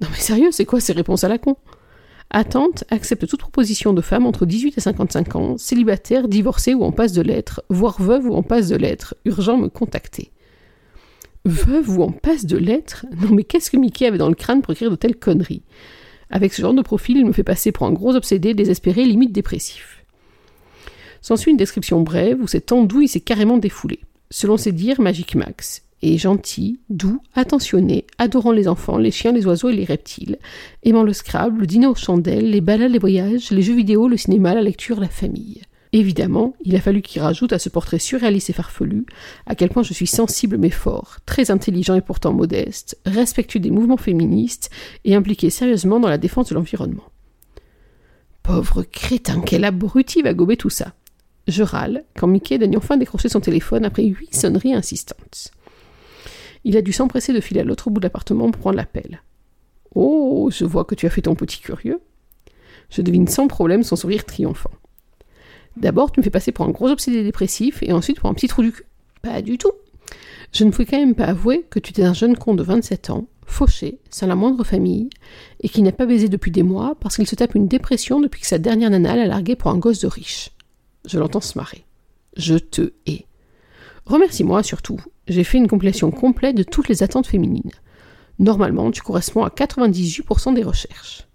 Non 0.00 0.08
mais 0.12 0.18
sérieux, 0.18 0.52
c'est 0.52 0.64
quoi 0.64 0.78
ces 0.78 0.92
réponses 0.92 1.24
à 1.24 1.28
la 1.28 1.38
con? 1.38 1.56
Attente 2.30 2.84
accepte 2.90 3.26
toute 3.26 3.40
proposition 3.40 3.92
de 3.92 4.00
femme 4.00 4.26
entre 4.26 4.46
18 4.46 4.76
et 4.76 4.80
55 4.80 5.36
ans, 5.36 5.58
célibataire, 5.58 6.28
divorcée 6.28 6.74
ou 6.74 6.82
en 6.82 6.92
passe 6.92 7.12
de 7.12 7.22
lettres, 7.22 7.62
voire 7.68 8.00
veuve 8.00 8.26
ou 8.26 8.34
en 8.34 8.42
passe 8.42 8.68
de 8.68 8.76
lettres, 8.76 9.14
urgent 9.24 9.56
me 9.56 9.68
contacter. 9.68 10.32
Veuve 11.44 11.98
ou 11.98 12.02
en 12.02 12.10
passe 12.10 12.44
de 12.44 12.56
lettres 12.56 13.06
Non 13.22 13.30
mais 13.32 13.44
qu'est-ce 13.44 13.70
que 13.70 13.76
Mickey 13.76 14.06
avait 14.06 14.18
dans 14.18 14.28
le 14.28 14.34
crâne 14.34 14.62
pour 14.62 14.72
écrire 14.72 14.90
de 14.90 14.96
telles 14.96 15.16
conneries? 15.16 15.62
Avec 16.28 16.52
ce 16.52 16.60
genre 16.60 16.74
de 16.74 16.82
profil, 16.82 17.18
il 17.18 17.24
me 17.24 17.32
fait 17.32 17.44
passer 17.44 17.70
pour 17.70 17.86
un 17.86 17.92
gros 17.92 18.16
obsédé, 18.16 18.52
désespéré, 18.52 19.04
limite 19.04 19.32
dépressif. 19.32 20.04
S'ensuit 21.20 21.52
une 21.52 21.56
description 21.56 22.00
brève 22.00 22.42
où 22.42 22.48
cette 22.48 22.72
andouille 22.72 23.08
s'est 23.08 23.20
carrément 23.20 23.58
défoulée. 23.58 24.00
Selon 24.30 24.56
ses 24.56 24.72
dires, 24.72 25.00
Magic 25.00 25.36
Max 25.36 25.85
est 26.02 26.18
gentil, 26.18 26.80
doux, 26.90 27.20
attentionné, 27.34 28.06
adorant 28.18 28.52
les 28.52 28.68
enfants, 28.68 28.98
les 28.98 29.10
chiens, 29.10 29.32
les 29.32 29.46
oiseaux 29.46 29.70
et 29.70 29.76
les 29.76 29.84
reptiles, 29.84 30.38
aimant 30.82 31.02
le 31.02 31.12
Scrabble, 31.12 31.60
le 31.60 31.66
dîner 31.66 31.86
aux 31.86 31.94
chandelles, 31.94 32.50
les 32.50 32.60
balades, 32.60 32.92
les 32.92 32.98
voyages, 32.98 33.50
les 33.50 33.62
jeux 33.62 33.74
vidéo, 33.74 34.08
le 34.08 34.16
cinéma, 34.16 34.54
la 34.54 34.62
lecture, 34.62 35.00
la 35.00 35.08
famille. 35.08 35.62
Évidemment, 35.92 36.54
il 36.62 36.76
a 36.76 36.80
fallu 36.80 37.00
qu'il 37.00 37.22
rajoute 37.22 37.52
à 37.52 37.58
ce 37.58 37.68
portrait 37.68 37.98
surréaliste 37.98 38.50
et 38.50 38.52
farfelu 38.52 39.06
à 39.46 39.54
quel 39.54 39.70
point 39.70 39.82
je 39.82 39.94
suis 39.94 40.06
sensible 40.06 40.58
mais 40.58 40.70
fort, 40.70 41.18
très 41.24 41.50
intelligent 41.50 41.94
et 41.94 42.02
pourtant 42.02 42.34
modeste, 42.34 42.98
respectueux 43.06 43.60
des 43.60 43.70
mouvements 43.70 43.96
féministes 43.96 44.70
et 45.04 45.14
impliqué 45.14 45.48
sérieusement 45.48 46.00
dans 46.00 46.10
la 46.10 46.18
défense 46.18 46.50
de 46.50 46.54
l'environnement. 46.54 47.04
Pauvre 48.42 48.82
crétin, 48.82 49.40
quel 49.40 49.64
abruti 49.64 50.22
va 50.22 50.34
gober 50.34 50.56
tout 50.56 50.70
ça. 50.70 50.92
Je 51.48 51.62
râle 51.62 52.04
quand 52.16 52.26
Mickey 52.26 52.58
daigne 52.58 52.76
enfin 52.76 52.96
décrocher 52.96 53.28
son 53.28 53.40
téléphone 53.40 53.84
après 53.84 54.04
huit 54.04 54.34
sonneries 54.34 54.74
insistantes. 54.74 55.52
Il 56.66 56.76
a 56.76 56.82
dû 56.82 56.92
s'empresser 56.92 57.32
de 57.32 57.40
filer 57.40 57.60
à 57.60 57.62
l'autre 57.62 57.90
bout 57.90 58.00
de 58.00 58.06
l'appartement 58.06 58.50
pour 58.50 58.60
prendre 58.60 58.76
l'appel. 58.76 59.22
Oh, 59.94 60.50
je 60.50 60.64
vois 60.64 60.84
que 60.84 60.96
tu 60.96 61.06
as 61.06 61.10
fait 61.10 61.22
ton 61.22 61.36
petit 61.36 61.60
curieux. 61.60 62.00
Je 62.90 63.02
devine 63.02 63.28
sans 63.28 63.46
problème 63.46 63.84
son 63.84 63.94
sourire 63.94 64.24
triomphant. 64.24 64.72
D'abord, 65.76 66.10
tu 66.10 66.18
me 66.18 66.24
fais 66.24 66.30
passer 66.30 66.50
pour 66.50 66.64
un 66.64 66.70
gros 66.70 66.88
obsédé 66.88 67.22
dépressif 67.22 67.84
et 67.84 67.92
ensuite 67.92 68.18
pour 68.18 68.28
un 68.28 68.34
petit 68.34 68.48
trou 68.48 68.62
du 68.62 68.72
cul. 68.72 68.82
Pas 69.22 69.42
du 69.42 69.58
tout. 69.58 69.70
Je 70.52 70.64
ne 70.64 70.72
pouvais 70.72 70.86
quand 70.86 70.98
même 70.98 71.14
pas 71.14 71.26
avouer 71.26 71.64
que 71.70 71.78
tu 71.78 71.92
étais 71.92 72.02
un 72.02 72.14
jeune 72.14 72.36
con 72.36 72.54
de 72.54 72.64
27 72.64 73.10
ans, 73.10 73.28
fauché, 73.46 74.00
sans 74.10 74.26
la 74.26 74.34
moindre 74.34 74.64
famille, 74.64 75.08
et 75.60 75.68
qui 75.68 75.82
n'a 75.82 75.92
pas 75.92 76.06
baisé 76.06 76.28
depuis 76.28 76.50
des 76.50 76.64
mois 76.64 76.96
parce 76.98 77.14
qu'il 77.14 77.28
se 77.28 77.36
tape 77.36 77.54
une 77.54 77.68
dépression 77.68 78.18
depuis 78.18 78.40
que 78.40 78.46
sa 78.48 78.58
dernière 78.58 78.90
nana 78.90 79.14
l'a 79.14 79.26
largué 79.26 79.54
pour 79.54 79.70
un 79.70 79.78
gosse 79.78 80.00
de 80.00 80.08
riche. 80.08 80.50
Je 81.04 81.20
l'entends 81.20 81.40
se 81.40 81.56
marrer. 81.56 81.84
Je 82.36 82.56
te 82.56 82.92
hais. 83.06 83.24
Remercie-moi 84.04 84.64
surtout. 84.64 85.00
J'ai 85.28 85.44
fait 85.44 85.58
une 85.58 85.68
compilation 85.68 86.10
complète 86.10 86.56
de 86.56 86.62
toutes 86.62 86.88
les 86.88 87.02
attentes 87.02 87.26
féminines. 87.26 87.70
Normalement, 88.38 88.90
tu 88.90 89.02
corresponds 89.02 89.44
à 89.44 89.48
98% 89.48 90.54
des 90.54 90.62
recherches. 90.62 91.26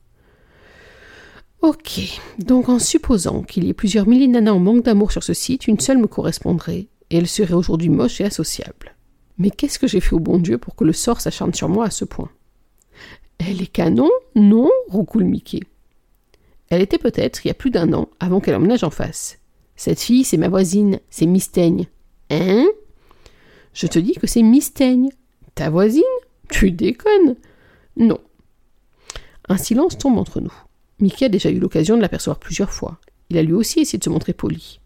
Ok, 1.62 2.19
donc 2.39 2.69
en 2.69 2.79
supposant 2.79 3.43
qu'il 3.43 3.65
y 3.65 3.69
ait 3.69 3.74
plusieurs 3.74 4.07
milliers 4.07 4.27
de 4.27 4.33
nanas 4.33 4.53
en 4.53 4.60
manque 4.60 4.83
d'amour 4.83 5.12
sur 5.12 5.24
ce 5.24 5.33
site, 5.33 5.67
une 5.67 5.79
seule 5.79 6.00
me 6.00 6.07
correspondrait, 6.07 6.88
et 7.10 7.17
elle 7.17 7.27
serait 7.27 7.53
aujourd'hui 7.53 7.89
moche 7.89 8.19
et 8.19 8.25
associable. 8.25 8.95
Mais 9.38 9.51
qu'est-ce 9.51 9.77
que 9.77 9.88
j'ai 9.88 10.00
fait 10.00 10.15
au 10.15 10.19
bon 10.19 10.39
Dieu 10.39 10.57
pour 10.57 10.75
que 10.75 10.83
le 10.83 10.93
sort 10.93 11.21
s'acharne 11.21 11.53
sur 11.53 11.69
moi 11.69 11.86
à 11.86 11.91
ce 11.91 12.05
point? 12.05 12.31
Elle 13.38 13.62
est 13.62 13.71
canon? 13.71 14.10
Non 14.36 14.69
roucoule 14.88 15.24
Mickey. 15.24 15.62
Elle 16.69 16.81
était 16.81 16.98
peut-être 16.98 17.45
il 17.45 17.50
y 17.50 17.51
a 17.51 17.55
plus 17.55 17.69
d'un 17.69 17.93
an, 17.93 18.10
avant 18.19 18.39
qu'elle 18.39 18.55
emménage 18.55 18.83
en 18.83 18.89
face. 18.89 19.39
Cette 19.75 20.00
fille, 20.00 20.24
c'est 20.24 20.38
ma 20.38 20.50
voisine, 20.50 21.00
c'est 21.10 21.25
Mistaigne. 21.25 21.88
Hein? 22.29 22.65
Je 23.74 23.88
te 23.88 24.00
dis 24.00 24.13
que 24.13 24.28
c'est 24.28 24.42
Mistaigne. 24.42 25.10
Ta 25.56 25.70
voisine 25.70 26.04
Tu 26.50 26.72
déconnes 26.72 27.36
Non. 27.98 28.20
Un 29.48 29.58
silence 29.58 29.98
tombe 29.98 30.18
entre 30.18 30.40
nous. 30.40 30.54
Mickey 31.00 31.25
a 31.25 31.30
déjà 31.30 31.50
eu 31.50 31.60
l'occasion 31.60 31.96
de 31.98 32.01
l'apercevoir 32.01 32.40
plusieurs 32.40 32.72
fois. 32.72 33.00
Il 33.30 33.38
a 33.38 33.44
lui 33.44 33.54
aussi 33.54 33.80
essayé 33.80 33.98
de 33.98 34.04
se 34.04 34.10
montrer 34.10 34.34
poli. 34.34 34.80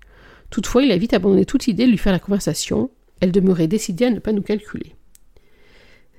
Toutefois, 0.50 0.84
il 0.84 0.92
a 0.92 0.98
vite 0.98 1.14
abandonné 1.14 1.46
toute 1.46 1.68
idée 1.68 1.86
de 1.86 1.92
lui 1.92 1.98
faire 1.98 2.14
la 2.14 2.20
conversation. 2.20 2.90
Elle 3.20 3.32
demeurait 3.32 3.68
décidée 3.68 4.06
à 4.06 4.12
ne 4.12 4.20
pas 4.20 4.32
nous 4.32 4.42
calculer. 4.42 4.96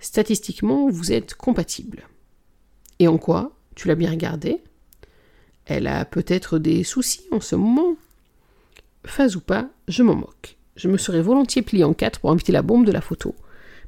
Statistiquement, 0.01 0.89
vous 0.91 1.13
êtes 1.13 1.35
compatibles. 1.35 2.07
Et 2.99 3.09
en 3.09 3.19
quoi? 3.19 3.57
Tu 3.75 3.89
l'as 3.89 3.95
bien 3.95 4.11
regardé? 4.11 4.63
Elle 5.65 5.87
a 5.87 6.05
peut-être 6.05 6.59
des 6.59 6.85
soucis 6.85 7.27
en 7.31 7.41
ce 7.41 7.57
moment? 7.57 7.97
Phase 9.05 9.37
ou 9.37 9.41
pas, 9.41 9.69
je 9.89 10.03
m'en 10.03 10.15
moque. 10.15 10.57
Je 10.77 10.89
me 10.89 10.99
serais 10.99 11.23
volontiers 11.23 11.63
plié 11.63 11.85
en 11.85 11.95
quatre 11.95 12.21
pour 12.21 12.31
inviter 12.31 12.53
la 12.53 12.63
bombe 12.63 12.87
de 12.87 12.93
la 12.93 13.01
photo, 13.01 13.35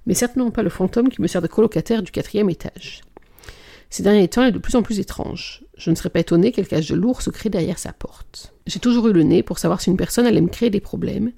mais 0.07 0.15
certainement 0.15 0.51
pas 0.51 0.63
le 0.63 0.71
fantôme 0.71 1.11
qui 1.11 1.21
me 1.23 1.27
sert 1.27 1.43
de 1.43 1.47
colocataire 1.47 2.03
du 2.03 2.11
quatrième 2.11 2.51
étage. 2.51 3.03
Ces 3.91 4.03
derniers 4.03 4.29
temps, 4.29 4.43
elle 4.43 4.49
est 4.49 4.53
de 4.53 4.59
plus 4.59 4.77
en 4.77 4.83
plus 4.83 4.99
étrange. 4.99 5.65
Je 5.77 5.91
ne 5.91 5.95
serais 5.95 6.11
pas 6.11 6.21
étonné 6.21 6.53
qu'elle 6.53 6.67
cache 6.67 6.89
de 6.89 6.95
lourds 6.95 7.23
secrets 7.23 7.49
derrière 7.49 7.79
sa 7.79 7.93
porte. 7.93 8.53
J'ai 8.67 8.81
toujours 8.81 9.09
eu 9.09 9.13
le 9.13 9.23
nez 9.23 9.43
pour 9.43 9.59
savoir 9.59 9.81
si 9.81 9.91
une 9.91 9.97
personne 9.97 10.27
allait 10.27 10.41
me 10.41 10.49
créer 10.49 10.71
des 10.71 10.81
problèmes, 10.81 11.33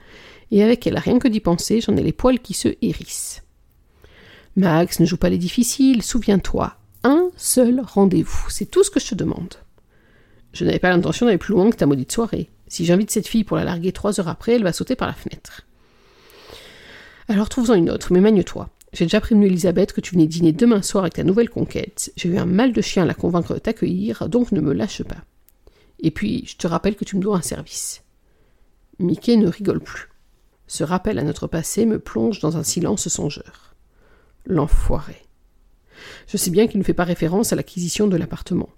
et 0.50 0.62
avec 0.62 0.86
elle, 0.86 0.98
rien 0.98 1.18
que 1.18 1.28
d'y 1.28 1.40
penser, 1.40 1.80
j'en 1.80 1.96
ai 1.96 2.02
les 2.02 2.12
poils 2.12 2.40
qui 2.40 2.54
se 2.54 2.68
hérissent. 2.82 3.42
Max, 4.56 4.98
ne 4.98 5.06
joue 5.06 5.16
pas 5.16 5.28
les 5.28 5.38
difficiles, 5.38 6.02
souviens-toi, 6.02 6.76
un 7.04 7.30
seul 7.36 7.80
rendez-vous, 7.80 8.50
c'est 8.50 8.66
tout 8.66 8.82
ce 8.82 8.90
que 8.90 9.00
je 9.00 9.08
te 9.08 9.14
demande. 9.14 9.54
Je 10.52 10.64
n'avais 10.64 10.80
pas 10.80 10.90
l'intention 10.90 11.26
d'aller 11.26 11.38
plus 11.38 11.54
loin 11.54 11.70
que 11.70 11.76
ta 11.76 11.86
maudite 11.86 12.10
soirée. 12.10 12.50
Si 12.70 12.84
j'invite 12.86 13.10
cette 13.10 13.26
fille 13.26 13.44
pour 13.44 13.56
la 13.56 13.64
larguer 13.64 13.90
trois 13.90 14.20
heures 14.20 14.28
après, 14.28 14.54
elle 14.54 14.62
va 14.62 14.72
sauter 14.72 14.94
par 14.94 15.08
la 15.08 15.14
fenêtre. 15.14 15.66
Alors 17.28 17.48
trouve-en 17.48 17.74
une 17.74 17.90
autre, 17.90 18.12
mais 18.12 18.20
magne-toi. 18.20 18.70
J'ai 18.92 19.04
déjà 19.04 19.20
prévenu 19.20 19.46
Elisabeth 19.46 19.92
que 19.92 20.00
tu 20.00 20.14
venais 20.14 20.28
dîner 20.28 20.52
demain 20.52 20.80
soir 20.80 21.02
avec 21.04 21.14
ta 21.14 21.24
nouvelle 21.24 21.50
conquête. 21.50 22.12
J'ai 22.16 22.28
eu 22.28 22.38
un 22.38 22.46
mal 22.46 22.72
de 22.72 22.80
chien 22.80 23.02
à 23.02 23.06
la 23.06 23.14
convaincre 23.14 23.54
de 23.54 23.58
t'accueillir, 23.58 24.28
donc 24.28 24.52
ne 24.52 24.60
me 24.60 24.72
lâche 24.72 25.02
pas. 25.02 25.24
Et 25.98 26.12
puis, 26.12 26.44
je 26.46 26.56
te 26.56 26.68
rappelle 26.68 26.94
que 26.94 27.04
tu 27.04 27.16
me 27.16 27.20
dois 27.20 27.36
un 27.36 27.42
service. 27.42 28.04
Mickey 29.00 29.36
ne 29.36 29.48
rigole 29.48 29.80
plus. 29.80 30.08
Ce 30.68 30.84
rappel 30.84 31.18
à 31.18 31.24
notre 31.24 31.48
passé 31.48 31.86
me 31.86 31.98
plonge 31.98 32.38
dans 32.38 32.56
un 32.56 32.62
silence 32.62 33.08
songeur. 33.08 33.74
L'enfoiré. 34.46 35.16
Je 36.28 36.36
sais 36.36 36.50
bien 36.50 36.68
qu'il 36.68 36.78
ne 36.78 36.84
fait 36.84 36.94
pas 36.94 37.04
référence 37.04 37.52
à 37.52 37.56
l'acquisition 37.56 38.06
de 38.06 38.16
l'appartement. 38.16 38.70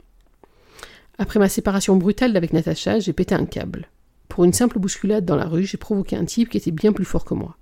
Après 1.18 1.38
ma 1.38 1.48
séparation 1.48 1.96
brutale 1.96 2.32
d'avec 2.32 2.52
Natacha, 2.52 2.98
j'ai 2.98 3.12
pété 3.12 3.34
un 3.34 3.46
câble. 3.46 3.88
Pour 4.28 4.44
une 4.44 4.52
simple 4.52 4.78
bousculade 4.78 5.24
dans 5.24 5.36
la 5.36 5.46
rue, 5.46 5.64
j'ai 5.64 5.76
provoqué 5.76 6.16
un 6.16 6.24
type 6.24 6.48
qui 6.48 6.56
était 6.56 6.70
bien 6.70 6.92
plus 6.92 7.04
fort 7.04 7.24
que 7.24 7.34
moi. 7.34 7.56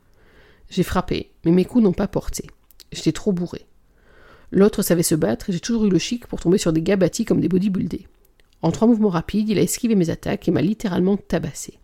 J'ai 0.69 0.85
frappé, 0.85 1.33
mais 1.45 1.51
mes 1.51 1.65
coups 1.65 1.83
n'ont 1.83 1.93
pas 1.93 2.07
porté. 2.07 2.47
J'étais 2.93 3.13
trop 3.13 3.33
bourré. 3.33 3.67
L'autre 4.53 4.83
savait 4.83 5.03
se 5.03 5.15
battre 5.15 5.51
et 5.51 5.53
j'ai 5.53 5.61
toujours 5.61 5.87
eu 5.87 5.91
le 5.91 5.99
chic 5.99 6.27
pour 6.27 6.41
tomber 6.41 6.59
sur 6.59 6.73
des 6.73 6.83
gars 6.83 6.97
bâtis 6.97 7.25
comme 7.25 7.41
des 7.41 7.49
bodybuildés. 7.49 8.07
En 8.63 8.71
trois 8.71 8.87
mouvements 8.89 9.09
rapides, 9.09 9.49
il 9.49 9.59
a 9.59 9.63
esquivé 9.63 9.95
mes 9.95 10.11
attaques 10.11 10.47
et 10.47 10.53
m'a 10.53 10.63
littéralement 10.63 11.17
tabassé. 11.17 11.79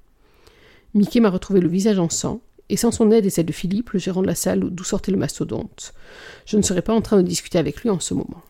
Mickey 0.95 1.21
m'a 1.21 1.31
retrouvé 1.31 1.61
le 1.61 1.69
visage 1.69 1.99
en 1.99 2.09
sang, 2.09 2.41
et 2.69 2.77
sans 2.77 2.91
son 2.91 3.11
aide 3.11 3.27
et 3.27 3.31
celle 3.31 3.47
de 3.47 3.53
Philippe, 3.53 3.91
le 3.91 3.99
gérant 3.99 4.23
de 4.23 4.27
la 4.27 4.35
salle 4.35 4.61
d'où 4.61 4.85
sortait 4.85 5.13
le 5.13 5.19
mastodonte, 5.19 5.95
je 6.47 6.57
ne 6.57 6.63
serais 6.63 6.83
pas 6.83 6.95
en 6.95 7.01
train 7.01 7.17
de 7.19 7.23
discuter 7.23 7.59
avec 7.59 7.83
lui 7.83 7.91
en 7.91 8.01
ce 8.01 8.15
moment. 8.15 8.43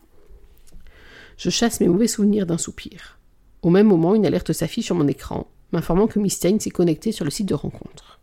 Je 1.37 1.49
chasse 1.49 1.79
mes 1.79 1.87
mauvais 1.87 2.07
souvenirs 2.07 2.45
d'un 2.45 2.57
soupir. 2.57 3.19
Au 3.61 3.69
même 3.69 3.87
moment, 3.87 4.15
une 4.15 4.25
alerte 4.25 4.53
s'affiche 4.53 4.85
sur 4.85 4.95
mon 4.95 5.07
écran, 5.07 5.47
m'informant 5.71 6.07
que 6.07 6.19
Miss 6.19 6.39
s'est 6.39 6.69
connecté 6.69 7.11
sur 7.11 7.25
le 7.25 7.31
site 7.31 7.47
de 7.47 7.53
rencontre. 7.53 8.19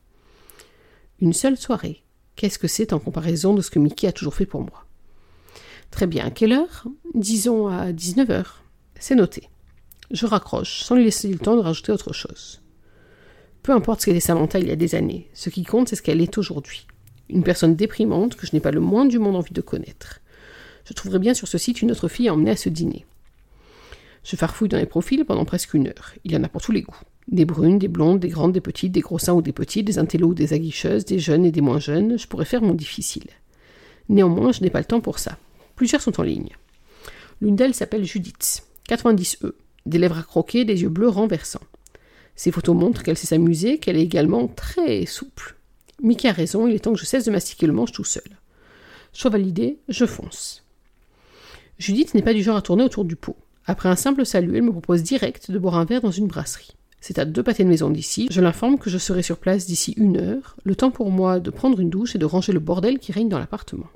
Une 1.21 1.33
seule 1.33 1.57
soirée, 1.57 2.05
Qu'est-ce 2.37 2.59
que 2.59 2.69
c'est 2.69 2.93
en 2.93 2.99
comparaison 2.99 3.55
de 3.55 3.63
ce 3.63 3.71
que 3.71 3.79
Mickey 3.79 4.09
a 4.09 4.13
toujours 4.13 4.35
fait 4.35 4.47
pour 4.47 4.63
moi? 4.63 4.87
Très 5.91 6.07
bien, 6.07 6.27
à 6.27 6.31
quelle 6.31 6.53
heure? 6.53 6.87
Disons 7.15 7.69
à 7.69 7.93
19h. 7.93 8.45
C'est 8.99 9.15
noté. 9.15 9.49
Je 10.11 10.27
raccroche, 10.27 10.83
sans 10.83 10.97
lui 10.97 11.05
laisser 11.05 11.29
le 11.29 11.39
temps 11.39 11.57
de 11.57 11.61
rajouter 11.61 11.93
autre 11.93 12.13
chose. 12.13 12.61
Peu 13.63 13.73
importe 13.73 14.01
ce 14.01 14.07
qu'était 14.07 14.21
Samantha 14.21 14.59
il 14.59 14.69
y 14.69 14.73
a 14.73 14.77
des 14.77 14.95
années, 14.95 15.31
ce 15.33 15.49
qui 15.49 15.65
compte 15.65 15.89
c'est 15.89 15.97
ce 15.97 16.03
qu'elle 16.03 16.21
est 16.21 16.37
aujourd'hui. 16.37 16.87
Une 17.31 17.45
personne 17.45 17.77
déprimante 17.77 18.35
que 18.35 18.47
je 18.47 18.53
n'ai 18.53 18.61
pas 18.61 18.73
le 18.73 18.81
moins 18.81 19.07
du 19.07 19.19
monde 19.19 19.37
envie 19.37 19.55
de 19.55 19.63
connaître. 19.63 20.21
Je 20.85 20.93
trouverai 20.93 21.19
bien 21.19 21.35
sur 21.35 21.49
ce 21.49 21.59
site 21.59 21.83
une 21.83 21.91
autre 21.91 22.09
fille 22.09 22.29
à 22.29 22.35
emmener 22.35 22.51
à 22.51 22.57
ce 22.57 22.69
dîner. 22.69 23.07
Je 24.23 24.37
farfouille 24.37 24.69
dans 24.69 24.79
les 24.79 24.87
profils 24.87 25.25
pendant 25.25 25.45
presque 25.45 25.75
une 25.75 25.89
heure. 25.89 26.15
Il 26.25 26.33
y 26.33 26.37
en 26.37 26.45
a 26.45 26.49
pour 26.49 26.63
tous 26.63 26.73
les 26.73 26.83
goûts. 26.83 27.01
Des 27.29 27.45
brunes, 27.45 27.79
des 27.79 27.89
blondes, 27.89 28.21
des 28.21 28.29
grandes, 28.29 28.53
des 28.53 28.61
petites, 28.61 28.93
des 28.93 29.01
gros 29.01 29.19
seins 29.19 29.35
ou 29.35 29.43
des 29.43 29.53
petits, 29.53 29.83
des 29.83 29.99
intellos 29.99 30.29
ou 30.29 30.35
des 30.35 30.53
aguicheuses, 30.53 31.05
des 31.05 31.19
jeunes 31.19 31.45
et 31.45 31.53
des 31.53 31.61
moins 31.61 31.79
jeunes, 31.79 32.19
je 32.19 32.27
pourrais 32.27 32.45
faire 32.45 32.63
mon 32.63 32.75
difficile. 32.75 33.27
Néanmoins, 34.09 34.53
je 34.53 34.63
n'ai 34.63 34.71
pas 34.71 34.81
le 34.81 34.85
temps 34.85 35.01
pour 35.01 35.19
ça. 35.19 35.39
Plusieurs 35.77 36.03
sont 36.03 36.21
en 36.21 36.23
ligne. 36.23 36.51
L'une 37.41 37.57
d'elles 37.57 37.75
s'appelle 37.75 38.05
Judith, 38.05 38.65
90E, 38.89 39.53
des 39.87 39.99
lèvres 39.99 40.19
à 40.19 40.23
croquer, 40.23 40.65
des 40.65 40.83
yeux 40.83 40.89
bleus 40.89 41.09
renversants. 41.09 41.61
Ses 42.37 42.51
photos 42.51 42.77
montrent 42.77 43.03
qu'elle 43.03 43.19
sait 43.19 43.27
s'amuser, 43.27 43.79
qu'elle 43.79 43.97
est 43.97 44.03
également 44.03 44.49
très 44.49 45.07
souple. 45.07 45.57
Mickey 46.03 46.29
a 46.29 46.33
raison, 46.33 46.67
il 46.67 46.75
est 46.75 46.81
temps 46.81 46.93
que 46.93 46.99
je 46.99 47.07
cesse 47.07 47.25
de 47.25 47.31
mastiquer 47.31 47.67
le 47.67 47.73
manche 47.73 47.93
tout 47.93 48.05
seul. 48.05 48.25
Validé, 49.25 49.79
je 49.89 50.07
fonce. 50.07 50.64
Judith 51.79 52.15
n'est 52.15 52.23
pas 52.23 52.35
du 52.35 52.43
genre 52.43 52.57
à 52.57 52.63
tourner 52.63 52.85
autour 52.85 53.05
du 53.05 53.17
pot. 53.17 53.37
Après 53.67 53.89
un 53.89 53.97
simple 53.97 54.27
salut, 54.27 54.57
elle 54.57 54.63
me 54.63 54.73
propose 54.73 55.03
direct 55.03 55.51
de 55.51 55.59
boire 55.59 55.77
un 55.77 55.85
verre 55.85 56.03
dans 56.03 56.11
une 56.11 56.27
brasserie. 56.27 56.73
C'est 57.01 57.19
à 57.19 57.25
deux 57.25 57.43
pâtés 57.43 57.65
de 57.65 57.69
maison 57.69 57.91
d'ici. 57.91 58.29
Je 58.31 58.41
l'informe 58.41 58.79
que 58.79 58.91
je 58.91 58.99
serai 58.99 59.23
sur 59.23 59.39
place 59.39 59.67
d'ici 59.67 59.93
une 59.97 60.17
heure, 60.17 60.57
le 60.65 60.77
temps 60.77 60.91
pour 60.91 61.11
moi 61.11 61.41
de 61.41 61.51
prendre 61.51 61.81
une 61.81 61.91
douche 61.91 62.15
et 62.15 62.19
de 62.19 62.25
ranger 62.25 62.53
le 62.53 62.61
bordel 62.61 62.99
qui 62.99 63.13
règne 63.13 63.29
dans 63.29 63.39
l'appartement. 63.39 63.89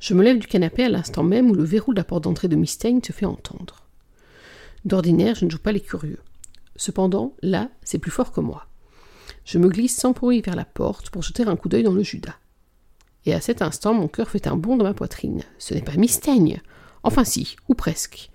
Je 0.00 0.14
me 0.14 0.22
lève 0.22 0.38
du 0.38 0.46
canapé 0.46 0.84
à 0.84 0.88
l'instant 0.88 1.22
même 1.22 1.50
où 1.50 1.54
le 1.54 1.64
verrou 1.64 1.92
de 1.92 1.98
la 1.98 2.04
porte 2.04 2.24
d'entrée 2.24 2.48
de 2.48 2.56
Mistaigne 2.56 3.00
se 3.02 3.12
fait 3.12 3.26
entendre. 3.26 3.84
D'ordinaire, 4.84 5.34
je 5.34 5.44
ne 5.44 5.50
joue 5.50 5.58
pas 5.58 5.72
les 5.72 5.80
curieux. 5.80 6.18
Cependant, 6.76 7.34
là, 7.42 7.70
c'est 7.82 7.98
plus 7.98 8.10
fort 8.10 8.32
que 8.32 8.40
moi. 8.40 8.66
Je 9.44 9.58
me 9.58 9.68
glisse 9.68 9.96
sans 9.96 10.12
bruit 10.12 10.40
vers 10.40 10.56
la 10.56 10.64
porte 10.64 11.10
pour 11.10 11.22
jeter 11.22 11.44
un 11.44 11.56
coup 11.56 11.68
d'œil 11.68 11.84
dans 11.84 11.92
le 11.92 12.02
Judas. 12.02 12.34
Et 13.26 13.34
à 13.34 13.40
cet 13.40 13.62
instant, 13.62 13.94
mon 13.94 14.08
cœur 14.08 14.28
fait 14.28 14.46
un 14.46 14.56
bond 14.56 14.76
dans 14.76 14.84
ma 14.84 14.94
poitrine. 14.94 15.42
Ce 15.58 15.74
n'est 15.74 15.82
pas 15.82 15.96
Mistaigne. 15.96 16.60
Enfin 17.02 17.24
si, 17.24 17.56
ou 17.68 17.74
presque. 17.74 18.30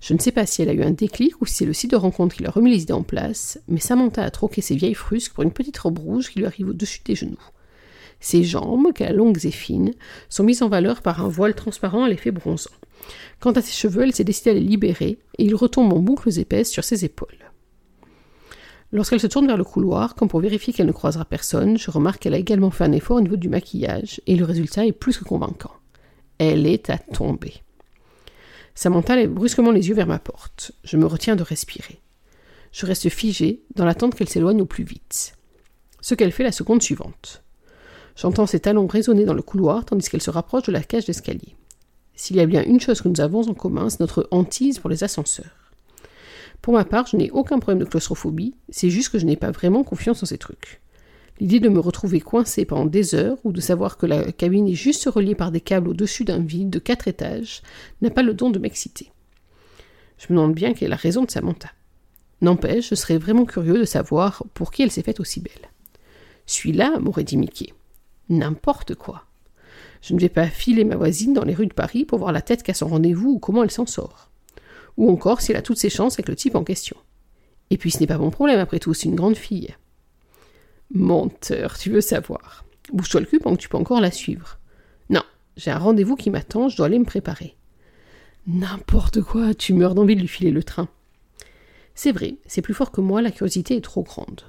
Je 0.00 0.14
ne 0.14 0.18
sais 0.18 0.32
pas 0.32 0.46
si 0.46 0.62
elle 0.62 0.68
a 0.68 0.74
eu 0.74 0.82
un 0.82 0.90
déclic 0.90 1.40
ou 1.40 1.46
si 1.46 1.54
c'est 1.54 1.64
le 1.64 1.72
site 1.72 1.90
de 1.90 1.96
rencontre 1.96 2.36
qui 2.36 2.42
lui 2.42 2.48
a 2.48 2.50
remis 2.50 2.70
les 2.70 2.82
idées 2.82 2.92
en 2.92 3.02
place, 3.02 3.58
mais 3.66 3.80
Samantha 3.80 4.22
a 4.22 4.30
troqué 4.30 4.60
ses 4.60 4.76
vieilles 4.76 4.94
frusques 4.94 5.32
pour 5.32 5.42
une 5.42 5.52
petite 5.52 5.78
robe 5.78 5.98
rouge 5.98 6.30
qui 6.30 6.38
lui 6.38 6.46
arrive 6.46 6.68
au-dessus 6.68 7.00
des 7.04 7.14
genoux. 7.14 7.40
Ses 8.20 8.44
jambes, 8.44 8.92
qu'elle 8.94 9.16
longues 9.16 9.44
et 9.44 9.50
fines, 9.50 9.94
sont 10.28 10.44
mises 10.44 10.62
en 10.62 10.68
valeur 10.68 11.02
par 11.02 11.24
un 11.24 11.28
voile 11.28 11.54
transparent 11.54 12.04
à 12.04 12.08
l'effet 12.08 12.30
bronzant. 12.30 12.70
Quant 13.40 13.52
à 13.52 13.62
ses 13.62 13.72
cheveux, 13.72 14.02
elle 14.02 14.14
s'est 14.14 14.24
décidée 14.24 14.50
à 14.50 14.54
les 14.54 14.60
libérer, 14.60 15.18
et 15.38 15.44
ils 15.44 15.54
retombent 15.54 15.92
en 15.92 15.98
boucles 15.98 16.38
épaisses 16.38 16.70
sur 16.70 16.84
ses 16.84 17.04
épaules. 17.04 17.50
Lorsqu'elle 18.96 19.20
se 19.20 19.26
tourne 19.26 19.46
vers 19.46 19.58
le 19.58 19.64
couloir, 19.64 20.14
comme 20.14 20.28
pour 20.28 20.40
vérifier 20.40 20.72
qu'elle 20.72 20.86
ne 20.86 20.92
croisera 20.92 21.26
personne, 21.26 21.76
je 21.76 21.90
remarque 21.90 22.22
qu'elle 22.22 22.32
a 22.32 22.38
également 22.38 22.70
fait 22.70 22.84
un 22.84 22.92
effort 22.92 23.18
au 23.18 23.20
niveau 23.20 23.36
du 23.36 23.50
maquillage, 23.50 24.22
et 24.26 24.36
le 24.36 24.46
résultat 24.46 24.86
est 24.86 24.92
plus 24.92 25.18
que 25.18 25.24
convaincant. 25.24 25.72
Elle 26.38 26.66
est 26.66 26.88
à 26.88 26.96
tomber. 26.96 27.52
Samantha 28.74 29.14
lève 29.14 29.30
brusquement 29.30 29.70
les 29.70 29.90
yeux 29.90 29.94
vers 29.94 30.06
ma 30.06 30.18
porte. 30.18 30.72
Je 30.82 30.96
me 30.96 31.04
retiens 31.04 31.36
de 31.36 31.42
respirer. 31.42 32.00
Je 32.72 32.86
reste 32.86 33.10
figé, 33.10 33.60
dans 33.74 33.84
l'attente 33.84 34.14
qu'elle 34.14 34.30
s'éloigne 34.30 34.62
au 34.62 34.66
plus 34.66 34.84
vite. 34.84 35.34
Ce 36.00 36.14
qu'elle 36.14 36.32
fait 36.32 36.42
la 36.42 36.50
seconde 36.50 36.82
suivante. 36.82 37.42
J'entends 38.16 38.46
ses 38.46 38.60
talons 38.60 38.86
résonner 38.86 39.26
dans 39.26 39.34
le 39.34 39.42
couloir 39.42 39.84
tandis 39.84 40.08
qu'elle 40.08 40.22
se 40.22 40.30
rapproche 40.30 40.68
de 40.68 40.72
la 40.72 40.82
cage 40.82 41.04
d'escalier. 41.04 41.54
S'il 42.14 42.36
y 42.36 42.40
a 42.40 42.46
bien 42.46 42.64
une 42.64 42.80
chose 42.80 43.02
que 43.02 43.08
nous 43.08 43.20
avons 43.20 43.46
en 43.46 43.52
commun, 43.52 43.90
c'est 43.90 44.00
notre 44.00 44.26
hantise 44.30 44.78
pour 44.78 44.88
les 44.88 45.04
ascenseurs. 45.04 45.55
Pour 46.66 46.74
ma 46.74 46.84
part, 46.84 47.06
je 47.06 47.16
n'ai 47.16 47.30
aucun 47.30 47.60
problème 47.60 47.78
de 47.78 47.88
claustrophobie, 47.88 48.56
c'est 48.70 48.90
juste 48.90 49.10
que 49.10 49.20
je 49.20 49.24
n'ai 49.24 49.36
pas 49.36 49.52
vraiment 49.52 49.84
confiance 49.84 50.24
en 50.24 50.26
ces 50.26 50.36
trucs. 50.36 50.80
L'idée 51.38 51.60
de 51.60 51.68
me 51.68 51.78
retrouver 51.78 52.20
coincé 52.20 52.64
pendant 52.64 52.86
des 52.86 53.14
heures 53.14 53.38
ou 53.44 53.52
de 53.52 53.60
savoir 53.60 53.96
que 53.96 54.04
la 54.04 54.32
cabine 54.32 54.66
est 54.66 54.74
juste 54.74 55.04
reliée 55.04 55.36
par 55.36 55.52
des 55.52 55.60
câbles 55.60 55.90
au-dessus 55.90 56.24
d'un 56.24 56.40
vide 56.40 56.70
de 56.70 56.80
quatre 56.80 57.06
étages 57.06 57.62
n'a 58.02 58.10
pas 58.10 58.24
le 58.24 58.34
don 58.34 58.50
de 58.50 58.58
m'exciter. 58.58 59.12
Je 60.18 60.26
me 60.30 60.38
demande 60.38 60.56
bien 60.56 60.74
quelle 60.74 60.86
est 60.86 60.90
la 60.90 60.96
raison 60.96 61.22
de 61.22 61.30
Samantha. 61.30 61.68
N'empêche, 62.40 62.90
je 62.90 62.96
serais 62.96 63.16
vraiment 63.16 63.44
curieux 63.44 63.78
de 63.78 63.84
savoir 63.84 64.42
pour 64.52 64.72
qui 64.72 64.82
elle 64.82 64.90
s'est 64.90 65.04
faite 65.04 65.20
aussi 65.20 65.38
belle. 65.38 65.70
Suis-là, 66.46 66.98
m'aurait 66.98 67.22
dit 67.22 67.36
Mickey. 67.36 67.74
N'importe 68.28 68.96
quoi. 68.96 69.22
Je 70.02 70.14
ne 70.14 70.18
vais 70.18 70.28
pas 70.28 70.48
filer 70.48 70.82
ma 70.82 70.96
voisine 70.96 71.32
dans 71.32 71.44
les 71.44 71.54
rues 71.54 71.68
de 71.68 71.74
Paris 71.74 72.04
pour 72.04 72.18
voir 72.18 72.32
la 72.32 72.42
tête 72.42 72.64
qu'à 72.64 72.74
son 72.74 72.88
rendez-vous 72.88 73.34
ou 73.34 73.38
comment 73.38 73.62
elle 73.62 73.70
s'en 73.70 73.86
sort. 73.86 74.32
Ou 74.96 75.10
encore 75.10 75.40
si 75.40 75.52
elle 75.52 75.58
a 75.58 75.62
toutes 75.62 75.78
ses 75.78 75.90
chances 75.90 76.14
avec 76.14 76.28
le 76.28 76.36
type 76.36 76.54
en 76.54 76.64
question. 76.64 76.96
Et 77.70 77.76
puis 77.76 77.90
ce 77.90 77.98
n'est 78.00 78.06
pas 78.06 78.18
mon 78.18 78.30
problème 78.30 78.60
après 78.60 78.78
tout, 78.78 78.94
c'est 78.94 79.08
une 79.08 79.14
grande 79.14 79.36
fille. 79.36 79.74
Menteur, 80.94 81.76
tu 81.78 81.90
veux 81.90 82.00
savoir. 82.00 82.64
Bouge-toi 82.92 83.20
le 83.20 83.26
cul 83.26 83.38
pendant 83.38 83.56
que 83.56 83.60
tu 83.60 83.68
peux 83.68 83.76
encore 83.76 84.00
la 84.00 84.10
suivre. 84.10 84.58
Non, 85.10 85.22
j'ai 85.56 85.70
un 85.70 85.78
rendez-vous 85.78 86.16
qui 86.16 86.30
m'attend, 86.30 86.68
je 86.68 86.76
dois 86.76 86.86
aller 86.86 86.98
me 86.98 87.04
préparer. 87.04 87.56
N'importe 88.46 89.22
quoi, 89.22 89.54
tu 89.54 89.74
meurs 89.74 89.94
d'envie 89.96 90.14
de 90.14 90.20
lui 90.20 90.28
filer 90.28 90.52
le 90.52 90.62
train. 90.62 90.88
C'est 91.96 92.12
vrai, 92.12 92.36
c'est 92.46 92.62
plus 92.62 92.74
fort 92.74 92.92
que 92.92 93.00
moi, 93.00 93.22
la 93.22 93.32
curiosité 93.32 93.76
est 93.76 93.84
trop 93.84 94.02
grande. 94.02 94.42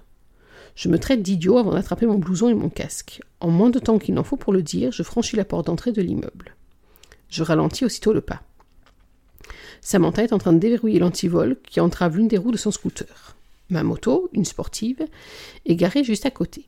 Je 0.75 0.89
me 0.89 0.99
traite 0.99 1.23
d'idiot 1.23 1.57
avant 1.57 1.73
d'attraper 1.73 2.05
mon 2.05 2.19
blouson 2.19 2.49
et 2.49 2.53
mon 2.53 2.69
casque. 2.69 3.21
En 3.39 3.49
moins 3.49 3.71
de 3.71 3.79
temps 3.79 3.97
qu'il 3.97 4.13
n'en 4.13 4.23
faut 4.23 4.37
pour 4.37 4.53
le 4.53 4.61
dire, 4.61 4.91
je 4.91 5.01
franchis 5.01 5.35
la 5.35 5.45
porte 5.45 5.65
d'entrée 5.65 5.91
de 5.91 6.03
l'immeuble. 6.03 6.55
Je 7.29 7.41
ralentis 7.41 7.85
aussitôt 7.85 8.13
le 8.13 8.21
pas. 8.21 8.43
Samantha 9.81 10.23
est 10.23 10.33
en 10.33 10.37
train 10.37 10.53
de 10.53 10.59
déverrouiller 10.59 10.99
l'antivol 10.99 11.57
qui 11.69 11.79
entrave 11.79 12.17
l'une 12.17 12.27
des 12.27 12.37
roues 12.37 12.51
de 12.51 12.57
son 12.57 12.71
scooter. 12.71 13.35
Ma 13.69 13.83
moto, 13.83 14.29
une 14.33 14.45
sportive, 14.45 15.05
est 15.65 15.75
garée 15.75 16.03
juste 16.03 16.25
à 16.25 16.31
côté. 16.31 16.65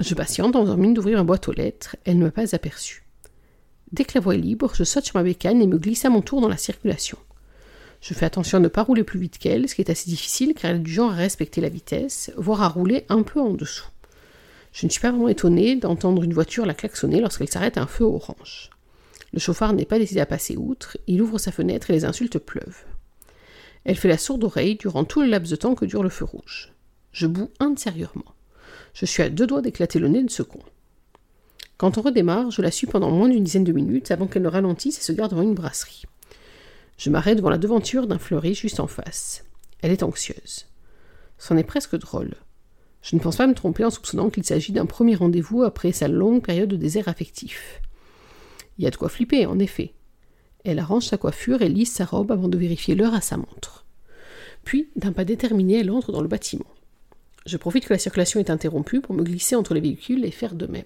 Je 0.00 0.14
patiente 0.14 0.52
dans 0.52 0.76
mine 0.76 0.94
d'ouvrir 0.94 1.18
ma 1.18 1.24
boîte 1.24 1.48
aux 1.48 1.52
lettres, 1.52 1.96
elle 2.04 2.18
ne 2.18 2.24
m'a 2.24 2.30
pas 2.30 2.54
aperçue. 2.54 3.04
Dès 3.92 4.04
que 4.04 4.12
la 4.14 4.20
voie 4.20 4.34
est 4.34 4.38
libre, 4.38 4.72
je 4.74 4.82
saute 4.82 5.04
sur 5.04 5.16
ma 5.16 5.22
bécane 5.22 5.62
et 5.62 5.66
me 5.66 5.78
glisse 5.78 6.04
à 6.04 6.10
mon 6.10 6.20
tour 6.20 6.40
dans 6.40 6.48
la 6.48 6.56
circulation. 6.56 7.18
Je 8.00 8.12
fais 8.12 8.26
attention 8.26 8.58
à 8.58 8.60
ne 8.60 8.68
pas 8.68 8.82
rouler 8.82 9.04
plus 9.04 9.18
vite 9.18 9.38
qu'elle, 9.38 9.68
ce 9.68 9.74
qui 9.74 9.82
est 9.82 9.90
assez 9.90 10.10
difficile 10.10 10.54
car 10.54 10.70
elle 10.70 10.78
est 10.78 10.80
du 10.80 10.92
genre 10.92 11.12
à 11.12 11.16
respecter 11.16 11.60
la 11.60 11.68
vitesse, 11.68 12.32
voire 12.36 12.62
à 12.62 12.68
rouler 12.68 13.06
un 13.08 13.22
peu 13.22 13.40
en 13.40 13.54
dessous. 13.54 13.88
Je 14.72 14.86
ne 14.86 14.90
suis 14.90 15.00
pas 15.00 15.10
vraiment 15.10 15.28
étonnée 15.28 15.76
d'entendre 15.76 16.24
une 16.24 16.34
voiture 16.34 16.66
la 16.66 16.74
klaxonner 16.74 17.20
lorsqu'elle 17.20 17.48
s'arrête 17.48 17.78
à 17.78 17.82
un 17.82 17.86
feu 17.86 18.04
orange. 18.04 18.70
Le 19.34 19.40
chauffard 19.40 19.72
n'est 19.72 19.84
pas 19.84 19.98
décidé 19.98 20.20
à 20.20 20.26
passer 20.26 20.56
outre, 20.56 20.96
il 21.08 21.20
ouvre 21.20 21.38
sa 21.38 21.50
fenêtre 21.50 21.90
et 21.90 21.92
les 21.92 22.04
insultes 22.04 22.38
pleuvent. 22.38 22.84
Elle 23.84 23.96
fait 23.96 24.06
la 24.06 24.16
sourde 24.16 24.44
oreille 24.44 24.76
durant 24.76 25.02
tout 25.02 25.22
le 25.22 25.26
laps 25.26 25.50
de 25.50 25.56
temps 25.56 25.74
que 25.74 25.84
dure 25.84 26.04
le 26.04 26.08
feu 26.08 26.24
rouge. 26.24 26.72
Je 27.10 27.26
boue 27.26 27.50
intérieurement. 27.58 28.32
Je 28.94 29.06
suis 29.06 29.24
à 29.24 29.30
deux 29.30 29.48
doigts 29.48 29.60
d'éclater 29.60 29.98
le 29.98 30.06
nez 30.06 30.22
de 30.22 30.30
ce 30.30 30.44
con. 30.44 30.60
Quand 31.78 31.98
on 31.98 32.02
redémarre, 32.02 32.52
je 32.52 32.62
la 32.62 32.70
suis 32.70 32.86
pendant 32.86 33.10
moins 33.10 33.28
d'une 33.28 33.42
dizaine 33.42 33.64
de 33.64 33.72
minutes 33.72 34.12
avant 34.12 34.28
qu'elle 34.28 34.42
ne 34.42 34.48
ralentisse 34.48 34.98
et 34.98 35.02
se 35.02 35.10
garde 35.10 35.32
devant 35.32 35.42
une 35.42 35.54
brasserie. 35.54 36.04
Je 36.96 37.10
m'arrête 37.10 37.38
devant 37.38 37.50
la 37.50 37.58
devanture 37.58 38.06
d'un 38.06 38.20
fleuri 38.20 38.54
juste 38.54 38.78
en 38.78 38.86
face. 38.86 39.44
Elle 39.82 39.90
est 39.90 40.04
anxieuse. 40.04 40.66
C'en 41.38 41.56
est 41.56 41.64
presque 41.64 41.98
drôle. 41.98 42.34
Je 43.02 43.16
ne 43.16 43.20
pense 43.20 43.38
pas 43.38 43.48
me 43.48 43.54
tromper 43.54 43.84
en 43.84 43.90
soupçonnant 43.90 44.30
qu'il 44.30 44.44
s'agit 44.44 44.70
d'un 44.70 44.86
premier 44.86 45.16
rendez-vous 45.16 45.64
après 45.64 45.90
sa 45.90 46.06
longue 46.06 46.40
période 46.40 46.68
de 46.68 46.76
désert 46.76 47.08
affectif. 47.08 47.80
Il 48.78 48.84
y 48.84 48.86
a 48.86 48.90
de 48.90 48.96
quoi 48.96 49.08
flipper, 49.08 49.46
en 49.46 49.58
effet. 49.58 49.94
Elle 50.64 50.78
arrange 50.78 51.06
sa 51.06 51.18
coiffure 51.18 51.62
et 51.62 51.68
lisse 51.68 51.92
sa 51.92 52.04
robe 52.04 52.32
avant 52.32 52.48
de 52.48 52.58
vérifier 52.58 52.94
l'heure 52.94 53.14
à 53.14 53.20
sa 53.20 53.36
montre. 53.36 53.84
Puis, 54.64 54.88
d'un 54.96 55.12
pas 55.12 55.24
déterminé, 55.24 55.80
elle 55.80 55.90
entre 55.90 56.10
dans 56.10 56.22
le 56.22 56.28
bâtiment. 56.28 56.64
Je 57.46 57.58
profite 57.58 57.84
que 57.84 57.92
la 57.92 57.98
circulation 57.98 58.40
est 58.40 58.50
interrompue 58.50 59.00
pour 59.00 59.14
me 59.14 59.22
glisser 59.22 59.56
entre 59.56 59.74
les 59.74 59.80
véhicules 59.80 60.24
et 60.24 60.30
faire 60.30 60.54
de 60.54 60.66
même. 60.66 60.84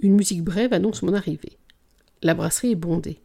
Une 0.00 0.16
musique 0.16 0.42
brève 0.42 0.72
annonce 0.72 1.02
mon 1.02 1.14
arrivée. 1.14 1.58
La 2.22 2.34
brasserie 2.34 2.72
est 2.72 2.76
bondée. 2.76 3.20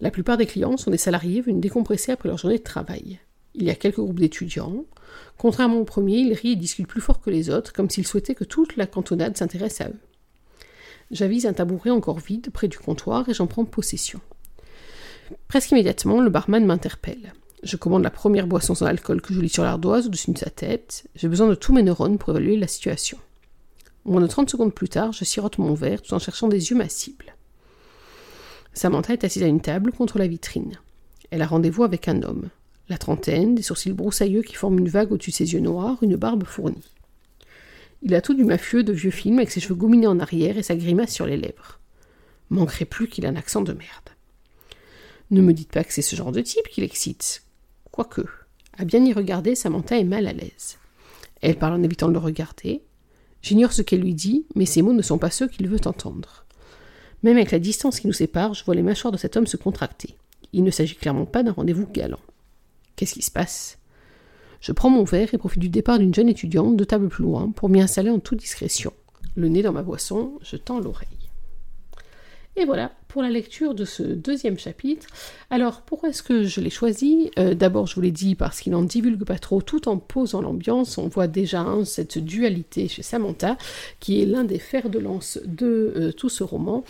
La 0.00 0.10
plupart 0.10 0.36
des 0.36 0.46
clients 0.46 0.76
sont 0.76 0.90
des 0.90 0.98
salariés 0.98 1.40
venus 1.40 1.60
décompresser 1.60 2.10
après 2.10 2.28
leur 2.28 2.38
journée 2.38 2.58
de 2.58 2.64
travail. 2.64 3.20
Il 3.54 3.62
y 3.62 3.70
a 3.70 3.76
quelques 3.76 4.00
groupes 4.00 4.18
d'étudiants. 4.18 4.84
Contrairement 5.38 5.78
au 5.78 5.84
premier, 5.84 6.18
ils 6.18 6.34
rient 6.34 6.52
et 6.52 6.56
discutent 6.56 6.88
plus 6.88 7.00
fort 7.00 7.20
que 7.20 7.30
les 7.30 7.50
autres, 7.50 7.72
comme 7.72 7.88
s'ils 7.88 8.06
souhaitaient 8.06 8.34
que 8.34 8.44
toute 8.44 8.76
la 8.76 8.86
cantonade 8.86 9.36
s'intéresse 9.36 9.80
à 9.80 9.88
eux. 9.88 10.00
J'avise 11.10 11.46
un 11.46 11.52
tabouret 11.52 11.90
encore 11.90 12.18
vide 12.18 12.50
près 12.52 12.68
du 12.68 12.78
comptoir 12.78 13.28
et 13.28 13.34
j'en 13.34 13.46
prends 13.46 13.64
possession. 13.64 14.20
Presque 15.48 15.70
immédiatement, 15.70 16.20
le 16.20 16.30
barman 16.30 16.64
m'interpelle. 16.64 17.32
Je 17.62 17.76
commande 17.76 18.02
la 18.02 18.10
première 18.10 18.46
boisson 18.46 18.74
sans 18.74 18.86
alcool 18.86 19.22
que 19.22 19.32
je 19.32 19.40
lis 19.40 19.48
sur 19.48 19.64
l'ardoise 19.64 20.06
au-dessus 20.06 20.32
de 20.32 20.38
sa 20.38 20.50
tête. 20.50 21.06
J'ai 21.14 21.28
besoin 21.28 21.48
de 21.48 21.54
tous 21.54 21.72
mes 21.72 21.82
neurones 21.82 22.18
pour 22.18 22.30
évaluer 22.30 22.56
la 22.56 22.66
situation. 22.66 23.18
Moins 24.04 24.20
de 24.20 24.26
30 24.26 24.50
secondes 24.50 24.74
plus 24.74 24.90
tard, 24.90 25.12
je 25.12 25.24
sirote 25.24 25.56
mon 25.58 25.72
verre 25.72 26.02
tout 26.02 26.12
en 26.12 26.18
cherchant 26.18 26.48
des 26.48 26.70
yeux 26.70 26.76
ma 26.76 26.90
cible. 26.90 27.34
Samantha 28.74 29.14
est 29.14 29.24
assise 29.24 29.42
à 29.42 29.46
une 29.46 29.62
table 29.62 29.92
contre 29.92 30.18
la 30.18 30.26
vitrine. 30.26 30.78
Elle 31.30 31.42
a 31.42 31.46
rendez-vous 31.46 31.84
avec 31.84 32.06
un 32.08 32.22
homme. 32.22 32.50
La 32.88 32.98
trentaine, 32.98 33.54
des 33.54 33.62
sourcils 33.62 33.92
broussailleux 33.92 34.42
qui 34.42 34.54
forment 34.54 34.80
une 34.80 34.88
vague 34.88 35.10
au-dessus 35.10 35.30
de 35.30 35.36
ses 35.36 35.52
yeux 35.54 35.60
noirs, 35.60 35.96
une 36.02 36.16
barbe 36.16 36.44
fournie. 36.44 36.93
Il 38.04 38.14
a 38.14 38.20
tout 38.20 38.34
du 38.34 38.44
mafieux 38.44 38.84
de 38.84 38.92
vieux 38.92 39.10
film 39.10 39.38
avec 39.38 39.50
ses 39.50 39.60
cheveux 39.60 39.74
gominés 39.74 40.06
en 40.06 40.20
arrière 40.20 40.58
et 40.58 40.62
sa 40.62 40.76
grimace 40.76 41.10
sur 41.10 41.24
les 41.24 41.38
lèvres. 41.38 41.80
Manquerait 42.50 42.84
plus 42.84 43.08
qu'il 43.08 43.24
ait 43.24 43.28
un 43.28 43.36
accent 43.36 43.62
de 43.62 43.72
merde. 43.72 44.10
Ne 45.30 45.40
me 45.40 45.54
dites 45.54 45.72
pas 45.72 45.84
que 45.84 45.92
c'est 45.92 46.02
ce 46.02 46.14
genre 46.14 46.30
de 46.30 46.42
type 46.42 46.68
qui 46.68 46.82
l'excite. 46.82 47.44
Quoique, 47.90 48.26
à 48.76 48.84
bien 48.84 49.02
y 49.02 49.14
regarder, 49.14 49.54
Samantha 49.54 49.98
est 49.98 50.04
mal 50.04 50.26
à 50.26 50.34
l'aise. 50.34 50.76
Elle 51.40 51.58
parle 51.58 51.72
en 51.72 51.82
évitant 51.82 52.08
de 52.08 52.12
le 52.12 52.18
regarder. 52.18 52.82
J'ignore 53.40 53.72
ce 53.72 53.80
qu'elle 53.80 54.02
lui 54.02 54.14
dit, 54.14 54.44
mais 54.54 54.66
ses 54.66 54.82
mots 54.82 54.92
ne 54.92 55.02
sont 55.02 55.18
pas 55.18 55.30
ceux 55.30 55.48
qu'il 55.48 55.68
veut 55.68 55.86
entendre. 55.86 56.44
Même 57.22 57.38
avec 57.38 57.52
la 57.52 57.58
distance 57.58 58.00
qui 58.00 58.06
nous 58.06 58.12
sépare, 58.12 58.52
je 58.52 58.64
vois 58.66 58.74
les 58.74 58.82
mâchoires 58.82 59.12
de 59.12 59.16
cet 59.18 59.38
homme 59.38 59.46
se 59.46 59.56
contracter. 59.56 60.14
Il 60.52 60.62
ne 60.62 60.70
s'agit 60.70 60.94
clairement 60.94 61.24
pas 61.24 61.42
d'un 61.42 61.52
rendez-vous 61.52 61.86
galant. 61.86 62.20
Qu'est-ce 62.96 63.14
qui 63.14 63.22
se 63.22 63.30
passe? 63.30 63.78
Je 64.64 64.72
prends 64.72 64.88
mon 64.88 65.04
verre 65.04 65.34
et 65.34 65.36
profite 65.36 65.60
du 65.60 65.68
départ 65.68 65.98
d'une 65.98 66.14
jeune 66.14 66.30
étudiante 66.30 66.74
deux 66.74 66.86
tables 66.86 67.10
plus 67.10 67.22
loin 67.22 67.50
pour 67.50 67.68
m'y 67.68 67.82
installer 67.82 68.08
en 68.08 68.18
toute 68.18 68.38
discrétion. 68.38 68.94
Le 69.36 69.48
nez 69.48 69.60
dans 69.60 69.72
ma 69.72 69.82
boisson, 69.82 70.38
je 70.40 70.56
tends 70.56 70.80
l'oreille. 70.80 71.28
Et 72.56 72.64
voilà, 72.64 72.90
la 73.22 73.30
lecture 73.30 73.74
de 73.74 73.84
ce 73.84 74.02
deuxième 74.02 74.58
chapitre. 74.58 75.06
Alors, 75.50 75.82
pourquoi 75.82 76.08
est-ce 76.08 76.22
que 76.22 76.44
je 76.44 76.60
l'ai 76.60 76.70
choisi? 76.70 77.30
Euh, 77.38 77.54
D'abord, 77.54 77.86
je 77.86 77.94
vous 77.94 78.00
l'ai 78.00 78.10
dit 78.10 78.34
parce 78.34 78.60
qu'il 78.60 78.72
n'en 78.72 78.82
divulgue 78.82 79.24
pas 79.24 79.38
trop, 79.38 79.62
tout 79.62 79.88
en 79.88 79.98
posant 79.98 80.40
l'ambiance. 80.40 80.98
On 80.98 81.08
voit 81.08 81.26
déjà 81.28 81.60
hein, 81.60 81.84
cette 81.84 82.18
dualité 82.18 82.88
chez 82.88 83.02
Samantha, 83.02 83.56
qui 84.00 84.20
est 84.20 84.26
l'un 84.26 84.44
des 84.44 84.58
fers 84.58 84.90
de 84.90 84.98
lance 84.98 85.38
de 85.44 85.92
euh, 85.96 86.12
tout 86.12 86.28
ce 86.28 86.42
roman. 86.42 86.84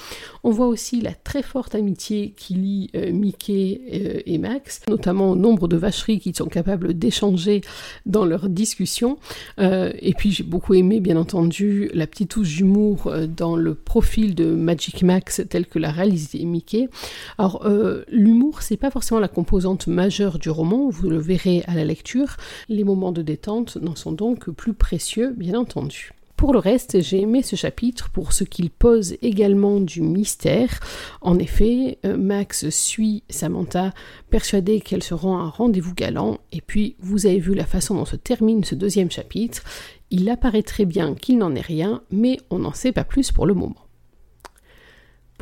On 0.44 0.50
voit 0.50 0.66
aussi 0.66 1.00
la 1.00 1.12
très 1.12 1.42
forte 1.42 1.74
amitié 1.74 2.32
qui 2.36 2.54
lie 2.54 2.90
euh, 2.96 3.12
Mickey 3.12 4.22
et 4.26 4.38
Max, 4.38 4.80
notamment 4.88 5.32
au 5.32 5.36
nombre 5.36 5.68
de 5.68 5.76
vacheries 5.76 6.20
qu'ils 6.20 6.36
sont 6.36 6.46
capables 6.46 6.94
d'échanger 6.94 7.60
dans 8.06 8.24
leurs 8.24 8.48
discussions. 8.48 9.18
et 9.58 10.14
puis, 10.16 10.32
j'ai 10.32 10.42
beaucoup 10.42 10.74
aimé, 10.74 11.00
bien 11.00 11.16
entendu, 11.16 11.90
la 11.92 12.06
petite 12.06 12.30
touche 12.30 12.56
d'humour 12.56 13.12
dans 13.28 13.56
le 13.56 13.74
profil 13.74 14.34
de 14.34 14.46
Magic 14.46 15.02
Max 15.02 15.42
tel 15.48 15.66
que 15.66 15.78
la 15.78 15.90
réalisation 15.90 16.13
Mickey. 16.44 16.88
Alors, 17.38 17.64
euh, 17.66 18.04
l'humour, 18.08 18.62
c'est 18.62 18.76
pas 18.76 18.90
forcément 18.90 19.20
la 19.20 19.28
composante 19.28 19.86
majeure 19.86 20.38
du 20.38 20.50
roman, 20.50 20.88
vous 20.88 21.08
le 21.08 21.18
verrez 21.18 21.62
à 21.66 21.74
la 21.74 21.84
lecture. 21.84 22.36
Les 22.68 22.84
moments 22.84 23.12
de 23.12 23.22
détente 23.22 23.76
n'en 23.76 23.94
sont 23.94 24.12
donc 24.12 24.50
plus 24.50 24.74
précieux, 24.74 25.34
bien 25.36 25.58
entendu. 25.58 26.12
Pour 26.36 26.52
le 26.52 26.58
reste, 26.58 27.00
j'ai 27.00 27.20
aimé 27.20 27.42
ce 27.42 27.54
chapitre 27.54 28.10
pour 28.10 28.32
ce 28.32 28.42
qu'il 28.42 28.68
pose 28.68 29.16
également 29.22 29.80
du 29.80 30.02
mystère. 30.02 30.80
En 31.20 31.38
effet, 31.38 31.98
euh, 32.04 32.16
Max 32.16 32.68
suit 32.70 33.22
Samantha, 33.30 33.92
persuadé 34.30 34.80
qu'elle 34.80 35.02
se 35.02 35.14
rend 35.14 35.38
à 35.38 35.42
un 35.42 35.48
rendez-vous 35.48 35.94
galant, 35.94 36.38
et 36.50 36.60
puis 36.60 36.96
vous 36.98 37.26
avez 37.26 37.38
vu 37.38 37.54
la 37.54 37.64
façon 37.64 37.94
dont 37.94 38.04
se 38.04 38.16
termine 38.16 38.64
ce 38.64 38.74
deuxième 38.74 39.12
chapitre. 39.12 39.62
Il 40.10 40.28
apparaît 40.28 40.62
très 40.62 40.84
bien 40.84 41.14
qu'il 41.14 41.38
n'en 41.38 41.54
est 41.54 41.60
rien, 41.60 42.02
mais 42.10 42.38
on 42.50 42.58
n'en 42.58 42.74
sait 42.74 42.92
pas 42.92 43.04
plus 43.04 43.30
pour 43.30 43.46
le 43.46 43.54
moment. 43.54 43.83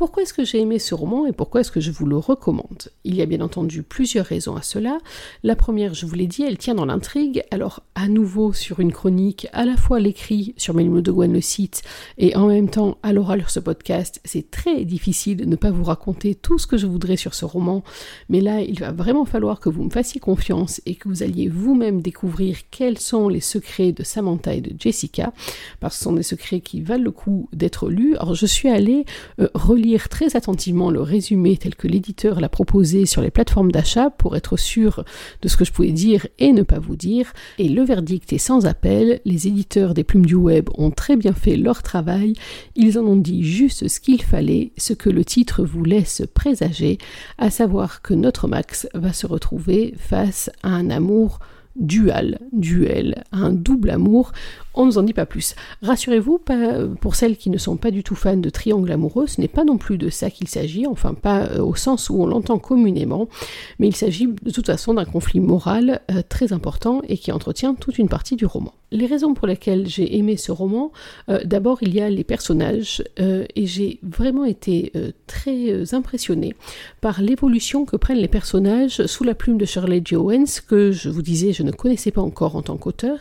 Pourquoi 0.03 0.23
est-ce 0.23 0.33
que 0.33 0.43
j'ai 0.43 0.59
aimé 0.59 0.79
ce 0.79 0.93
roman 0.93 1.27
et 1.27 1.31
pourquoi 1.31 1.61
est-ce 1.61 1.71
que 1.71 1.79
je 1.79 1.89
vous 1.89 2.05
le 2.05 2.17
recommande? 2.17 2.89
Il 3.05 3.15
y 3.15 3.21
a 3.21 3.25
bien 3.25 3.39
entendu 3.39 3.83
plusieurs 3.83 4.25
raisons 4.25 4.57
à 4.57 4.61
cela. 4.61 4.97
La 5.43 5.55
première, 5.55 5.93
je 5.93 6.05
vous 6.05 6.13
l'ai 6.13 6.27
dit, 6.27 6.43
elle 6.43 6.57
tient 6.57 6.75
dans 6.75 6.83
l'intrigue. 6.83 7.41
Alors, 7.51 7.83
à 7.95 8.09
nouveau 8.09 8.51
sur 8.51 8.81
une 8.81 8.91
chronique, 8.91 9.47
à 9.53 9.63
la 9.63 9.77
fois 9.77 10.01
l'écrit 10.01 10.55
sur 10.57 10.73
Mélimo 10.73 10.99
de 10.99 11.09
Gwen 11.09 11.31
le 11.31 11.39
site 11.39 11.83
et 12.17 12.35
en 12.35 12.47
même 12.47 12.69
temps 12.69 12.97
à 13.01 13.13
l'oral 13.13 13.39
sur 13.39 13.49
ce 13.49 13.61
podcast, 13.61 14.19
c'est 14.25 14.51
très 14.51 14.83
difficile 14.83 15.37
de 15.37 15.45
ne 15.45 15.55
pas 15.55 15.71
vous 15.71 15.85
raconter 15.85 16.35
tout 16.35 16.57
ce 16.57 16.67
que 16.67 16.75
je 16.75 16.85
voudrais 16.85 17.15
sur 17.15 17.33
ce 17.33 17.45
roman. 17.45 17.81
Mais 18.27 18.41
là, 18.41 18.59
il 18.59 18.81
va 18.81 18.91
vraiment 18.91 19.23
falloir 19.23 19.61
que 19.61 19.69
vous 19.69 19.85
me 19.85 19.89
fassiez 19.89 20.19
confiance 20.19 20.81
et 20.85 20.95
que 20.95 21.07
vous 21.07 21.23
alliez 21.23 21.47
vous-même 21.47 22.01
découvrir 22.01 22.57
quels 22.71 22.99
sont 22.99 23.29
les 23.29 23.39
secrets 23.39 23.93
de 23.93 24.03
Samantha 24.03 24.53
et 24.53 24.59
de 24.59 24.75
Jessica, 24.77 25.31
parce 25.79 25.95
que 25.95 25.99
ce 25.99 26.03
sont 26.03 26.13
des 26.13 26.23
secrets 26.23 26.59
qui 26.59 26.81
valent 26.81 27.05
le 27.05 27.11
coup 27.11 27.47
d'être 27.53 27.87
lus. 27.87 28.17
Alors, 28.17 28.35
je 28.35 28.45
suis 28.45 28.67
allée 28.67 29.05
euh, 29.39 29.47
relire 29.53 29.92
très 29.97 30.35
attentivement 30.35 30.91
le 30.91 31.01
résumé 31.01 31.57
tel 31.57 31.75
que 31.75 31.87
l'éditeur 31.87 32.39
l'a 32.39 32.49
proposé 32.49 33.05
sur 33.05 33.21
les 33.21 33.31
plateformes 33.31 33.71
d'achat 33.71 34.09
pour 34.09 34.35
être 34.35 34.57
sûr 34.57 35.03
de 35.41 35.47
ce 35.47 35.57
que 35.57 35.65
je 35.65 35.71
pouvais 35.71 35.91
dire 35.91 36.27
et 36.39 36.51
ne 36.51 36.63
pas 36.63 36.79
vous 36.79 36.95
dire. 36.95 37.33
Et 37.59 37.69
le 37.69 37.83
verdict 37.83 38.33
est 38.33 38.37
sans 38.37 38.65
appel. 38.65 39.21
Les 39.25 39.47
éditeurs 39.47 39.93
des 39.93 40.03
plumes 40.03 40.25
du 40.25 40.35
web 40.35 40.69
ont 40.75 40.91
très 40.91 41.15
bien 41.15 41.33
fait 41.33 41.55
leur 41.55 41.83
travail. 41.83 42.33
Ils 42.75 42.97
en 42.97 43.03
ont 43.03 43.15
dit 43.15 43.43
juste 43.43 43.87
ce 43.87 43.99
qu'il 43.99 44.21
fallait, 44.21 44.71
ce 44.77 44.93
que 44.93 45.09
le 45.09 45.23
titre 45.23 45.63
vous 45.63 45.83
laisse 45.83 46.23
présager, 46.33 46.97
à 47.37 47.49
savoir 47.49 48.01
que 48.01 48.13
notre 48.13 48.47
Max 48.47 48.87
va 48.93 49.13
se 49.13 49.27
retrouver 49.27 49.93
face 49.97 50.49
à 50.63 50.69
un 50.69 50.89
amour 50.89 51.39
dual, 51.75 52.39
duel, 52.51 53.23
un 53.31 53.51
double 53.51 53.89
amour 53.89 54.31
on 54.73 54.83
ne 54.83 54.87
nous 54.87 54.97
en 54.97 55.03
dit 55.03 55.13
pas 55.13 55.25
plus. 55.25 55.55
Rassurez-vous, 55.81 56.39
pour 56.99 57.15
celles 57.15 57.37
qui 57.37 57.49
ne 57.49 57.57
sont 57.57 57.77
pas 57.77 57.91
du 57.91 58.03
tout 58.03 58.15
fans 58.15 58.37
de 58.37 58.49
triangle 58.49 58.91
amoureux, 58.91 59.27
ce 59.27 59.39
n'est 59.39 59.47
pas 59.47 59.63
non 59.63 59.77
plus 59.77 59.97
de 59.97 60.09
ça 60.09 60.29
qu'il 60.29 60.47
s'agit, 60.47 60.87
enfin 60.87 61.13
pas 61.13 61.45
euh, 61.45 61.63
au 61.63 61.75
sens 61.75 62.09
où 62.09 62.21
on 62.21 62.25
l'entend 62.25 62.59
communément, 62.59 63.27
mais 63.79 63.87
il 63.87 63.95
s'agit 63.95 64.27
de 64.27 64.51
toute 64.51 64.65
façon 64.65 64.93
d'un 64.93 65.05
conflit 65.05 65.39
moral 65.39 66.01
euh, 66.11 66.21
très 66.27 66.53
important 66.53 67.01
et 67.07 67.17
qui 67.17 67.31
entretient 67.31 67.75
toute 67.75 67.97
une 67.97 68.09
partie 68.09 68.35
du 68.35 68.45
roman. 68.45 68.73
Les 68.91 69.05
raisons 69.05 69.33
pour 69.33 69.47
lesquelles 69.47 69.87
j'ai 69.87 70.17
aimé 70.17 70.37
ce 70.37 70.51
roman, 70.51 70.91
euh, 71.29 71.39
d'abord 71.43 71.81
il 71.81 71.93
y 71.93 72.01
a 72.01 72.09
les 72.09 72.23
personnages 72.23 73.03
et 73.17 73.65
j'ai 73.65 73.99
vraiment 74.03 74.45
été 74.45 74.91
très 75.27 75.93
impressionnée 75.93 76.55
par 77.01 77.21
l'évolution 77.21 77.85
que 77.85 77.95
prennent 77.95 78.17
les 78.17 78.27
personnages 78.27 79.05
sous 79.05 79.23
la 79.23 79.35
plume 79.35 79.57
de 79.57 79.65
Shirley 79.65 80.03
Owens 80.13 80.61
que 80.67 80.91
je 80.91 81.09
vous 81.09 81.21
disais 81.21 81.53
je 81.53 81.63
ne 81.63 81.71
connaissais 81.71 82.11
pas 82.11 82.21
encore 82.21 82.55
en 82.55 82.61
tant 82.61 82.77
qu'auteur. 82.77 83.19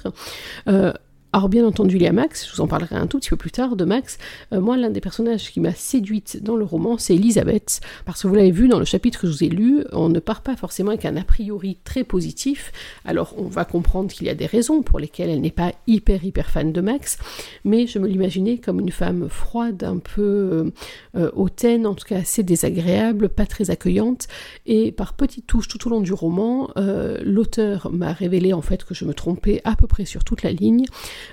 Alors 1.35 1.49
bien 1.49 1.67
entendu, 1.67 1.97
il 1.97 2.03
y 2.03 2.07
a 2.07 2.13
Max, 2.13 2.47
je 2.47 2.55
vous 2.55 2.61
en 2.61 2.67
parlerai 2.67 2.95
un 2.95 3.07
tout 3.07 3.19
petit 3.19 3.31
peu 3.31 3.39
plus 3.39 3.51
tard 3.51 3.75
de 3.75 3.87
Max. 3.87 4.19
Euh, 4.53 4.61
moi, 4.61 4.77
l'un 4.77 4.91
des 4.91 5.01
personnages 5.01 5.51
qui 5.51 5.61
m'a 5.61 5.73
séduite 5.73 6.43
dans 6.43 6.57
le 6.57 6.65
roman, 6.65 6.99
c'est 6.99 7.15
Elisabeth, 7.15 7.81
parce 8.05 8.21
que 8.21 8.29
vous 8.29 8.35
l'avez 8.35 8.51
vu 8.51 8.69
dans 8.69 8.79
le 8.79 8.85
chapitre 8.85 9.19
que 9.23 9.27
je 9.27 9.33
vous 9.33 9.45
ai 9.45 9.49
lu, 9.49 9.83
on 9.93 10.11
ne 10.11 10.21
part 10.21 10.43
pas 10.43 10.57
forcément 10.57 10.91
avec 10.91 11.07
un 11.07 11.17
a 11.17 11.25
priori 11.25 11.79
très 11.85 12.05
positif. 12.05 12.71
Alors 13.07 13.33
on 13.39 13.45
va 13.45 13.65
comprendre 13.65 14.13
qu'il 14.13 14.27
y 14.27 14.31
a 14.31 14.35
des 14.35 14.45
raisons 14.45 14.83
pour 14.83 14.99
lesquelles 14.99 15.31
elle 15.31 15.41
n'est 15.41 15.51
pas 15.51 15.73
hyper 15.87 16.23
hyper 16.23 16.51
fan 16.51 16.71
de 16.71 16.81
Max, 16.83 17.17
mais 17.65 17.87
je 17.87 17.99
me 17.99 18.07
l'imaginais 18.07 18.59
comme 18.59 18.79
une 18.79 18.93
femme 18.93 19.31
froide, 19.31 19.85
un 19.85 20.01
peu 20.01 20.21
euh, 20.21 20.71
euh, 21.17 21.31
hautaine, 21.35 21.87
en 21.87 21.95
tout 21.95 22.05
cas 22.05 22.19
assez 22.19 22.43
désagréable, 22.43 23.31
pas 23.31 23.47
très 23.47 23.71
accueillante, 23.71 24.29
et 24.67 24.93
par 24.93 25.15
petites 25.15 25.47
touches 25.47 25.69
tout 25.69 25.87
au 25.87 25.91
long 25.91 26.03
du 26.03 26.13
roman, 26.13 26.69
l'auteur 27.25 27.91
m'a 27.91 28.13
révélé 28.13 28.53
en 28.53 28.61
fait 28.61 28.85
que 28.85 28.93
je 28.93 29.07
me 29.07 29.15
trompais 29.15 29.63
à 29.65 29.77
peu 29.77 29.87
près 29.87 30.05
sur 30.05 30.25
toute 30.25 30.43
la 30.43 30.53
ligne. 30.53 30.85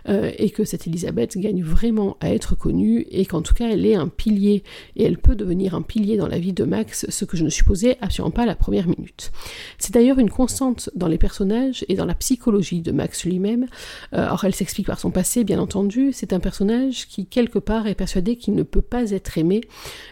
Euh, 0.07 0.31
et 0.37 0.49
que 0.49 0.63
cette 0.63 0.87
Elisabeth 0.87 1.37
gagne 1.37 1.63
vraiment 1.63 2.17
à 2.19 2.33
être 2.33 2.55
connue 2.55 3.05
et 3.11 3.25
qu'en 3.25 3.41
tout 3.41 3.53
cas 3.53 3.69
elle 3.69 3.85
est 3.85 3.95
un 3.95 4.07
pilier 4.07 4.63
et 4.95 5.03
elle 5.03 5.17
peut 5.17 5.35
devenir 5.35 5.75
un 5.75 5.81
pilier 5.81 6.17
dans 6.17 6.27
la 6.27 6.39
vie 6.39 6.53
de 6.53 6.63
Max, 6.63 7.05
ce 7.09 7.25
que 7.25 7.37
je 7.37 7.43
ne 7.43 7.49
supposais 7.49 7.97
absolument 8.01 8.31
pas 8.31 8.45
la 8.45 8.55
première 8.55 8.87
minute. 8.87 9.31
C'est 9.77 9.93
d'ailleurs 9.93 10.19
une 10.19 10.29
constante 10.29 10.89
dans 10.95 11.07
les 11.07 11.17
personnages 11.17 11.85
et 11.87 11.95
dans 11.95 12.05
la 12.05 12.15
psychologie 12.15 12.81
de 12.81 12.91
Max 12.91 13.25
lui-même. 13.25 13.67
Euh, 14.13 14.27
or 14.29 14.45
elle 14.45 14.55
s'explique 14.55 14.87
par 14.87 14.99
son 14.99 15.11
passé, 15.11 15.43
bien 15.43 15.59
entendu, 15.59 16.11
c'est 16.13 16.33
un 16.33 16.39
personnage 16.39 17.07
qui 17.07 17.25
quelque 17.25 17.59
part 17.59 17.87
est 17.87 17.95
persuadé 17.95 18.35
qu'il 18.35 18.55
ne 18.55 18.63
peut 18.63 18.81
pas 18.81 19.11
être 19.11 19.37
aimé 19.37 19.61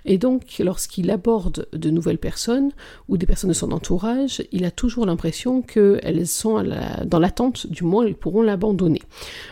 et 0.05 0.17
donc 0.17 0.55
lorsqu'il 0.59 1.09
aborde 1.11 1.67
de 1.73 1.89
nouvelles 1.89 2.17
personnes 2.17 2.71
ou 3.07 3.17
des 3.17 3.25
personnes 3.25 3.49
de 3.49 3.55
son 3.55 3.71
entourage, 3.71 4.43
il 4.51 4.65
a 4.65 4.71
toujours 4.71 5.05
l'impression 5.05 5.61
qu'elles 5.61 6.27
sont 6.27 6.63
dans 7.05 7.19
l'attente, 7.19 7.67
du 7.67 7.83
moins 7.83 8.05
elles 8.05 8.15
pourront 8.15 8.41
l'abandonner. 8.41 9.01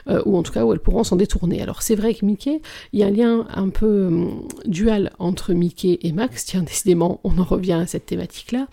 Euh, 0.08 0.15
ou 0.26 0.38
en 0.38 0.44
tout 0.44 0.52
cas 0.52 0.64
où 0.64 0.74
elles 0.74 0.80
pourront 0.80 1.04
s'en 1.04 1.16
détourner. 1.16 1.62
Alors 1.62 1.82
c'est 1.82 1.96
vrai 1.96 2.14
que 2.14 2.26
Mickey, 2.26 2.62
il 2.94 3.00
y 3.00 3.04
a 3.04 3.08
un 3.08 3.12
lien 3.12 3.48
un 3.54 3.70
peu 3.70 4.08
hum, 4.08 4.48
dual 4.66 5.12
entre 5.20 5.54
Mickey 5.54 6.00
et 6.02 6.12
Max, 6.12 6.46
tiens 6.46 6.64
décidément 6.64 7.20
on 7.24 7.38
en 7.38 7.44
revient 7.44 7.74
à 7.74 7.88
cette 7.88 8.06
thématique-là. 8.06 8.68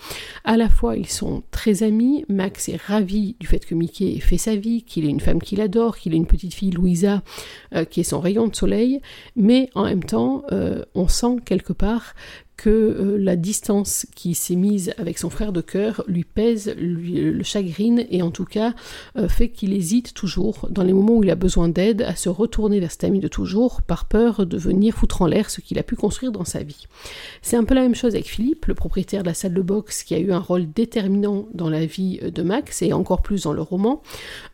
À 0.44 0.56
la 0.56 0.68
fois 0.68 0.96
ils 0.96 1.08
sont 1.08 1.42
très 1.50 1.82
amis, 1.82 2.24
Max 2.28 2.68
est 2.68 2.80
ravi 2.80 3.36
du 3.40 3.46
fait 3.46 3.64
que 3.64 3.74
Mickey 3.74 4.16
ait 4.16 4.20
fait 4.20 4.38
sa 4.38 4.56
vie, 4.56 4.82
qu'il 4.82 5.04
ait 5.04 5.10
une 5.10 5.20
femme 5.20 5.40
qu'il 5.40 5.60
adore, 5.60 5.96
qu'il 5.96 6.14
ait 6.14 6.16
une 6.16 6.26
petite 6.26 6.54
fille 6.54 6.70
Louisa 6.70 7.22
euh, 7.74 7.84
qui 7.84 8.00
est 8.00 8.04
son 8.04 8.20
rayon 8.20 8.48
de 8.48 8.56
soleil, 8.56 9.00
mais 9.36 9.70
en 9.74 9.84
même 9.84 10.04
temps 10.04 10.44
euh, 10.52 10.82
on 10.94 11.08
sent 11.08 11.36
quelque 11.44 11.72
part 11.72 12.14
que 12.62 12.70
euh, 12.70 13.18
la 13.18 13.34
distance 13.34 14.06
qui 14.14 14.36
s'est 14.36 14.54
mise 14.54 14.94
avec 14.96 15.18
son 15.18 15.30
frère 15.30 15.52
de 15.52 15.60
cœur 15.60 16.04
lui 16.06 16.22
pèse, 16.22 16.72
lui 16.78 17.20
le 17.20 17.42
chagrine 17.42 18.06
et 18.08 18.22
en 18.22 18.30
tout 18.30 18.44
cas 18.44 18.72
euh, 19.16 19.28
fait 19.28 19.48
qu'il 19.48 19.72
hésite 19.72 20.14
toujours 20.14 20.68
dans 20.70 20.84
les 20.84 20.92
moments 20.92 21.16
où 21.16 21.24
il 21.24 21.30
a 21.30 21.34
besoin 21.34 21.68
d'aide 21.68 22.02
à 22.02 22.14
se 22.14 22.28
retourner 22.28 22.78
vers 22.78 22.92
cet 22.92 23.02
ami 23.02 23.18
de 23.18 23.26
toujours 23.26 23.82
par 23.82 24.04
peur 24.04 24.46
de 24.46 24.56
venir 24.56 24.94
foutre 24.94 25.22
en 25.22 25.26
l'air 25.26 25.50
ce 25.50 25.60
qu'il 25.60 25.76
a 25.80 25.82
pu 25.82 25.96
construire 25.96 26.30
dans 26.30 26.44
sa 26.44 26.62
vie. 26.62 26.86
C'est 27.42 27.56
un 27.56 27.64
peu 27.64 27.74
la 27.74 27.80
même 27.80 27.96
chose 27.96 28.14
avec 28.14 28.28
Philippe, 28.28 28.66
le 28.66 28.74
propriétaire 28.74 29.22
de 29.22 29.28
la 29.28 29.34
salle 29.34 29.54
de 29.54 29.62
boxe 29.62 30.04
qui 30.04 30.14
a 30.14 30.20
eu 30.20 30.30
un 30.30 30.38
rôle 30.38 30.70
déterminant 30.70 31.48
dans 31.54 31.68
la 31.68 31.84
vie 31.84 32.20
euh, 32.22 32.30
de 32.30 32.42
Max 32.42 32.80
et 32.82 32.92
encore 32.92 33.22
plus 33.22 33.42
dans 33.42 33.54
le 33.54 33.62
roman. 33.62 34.02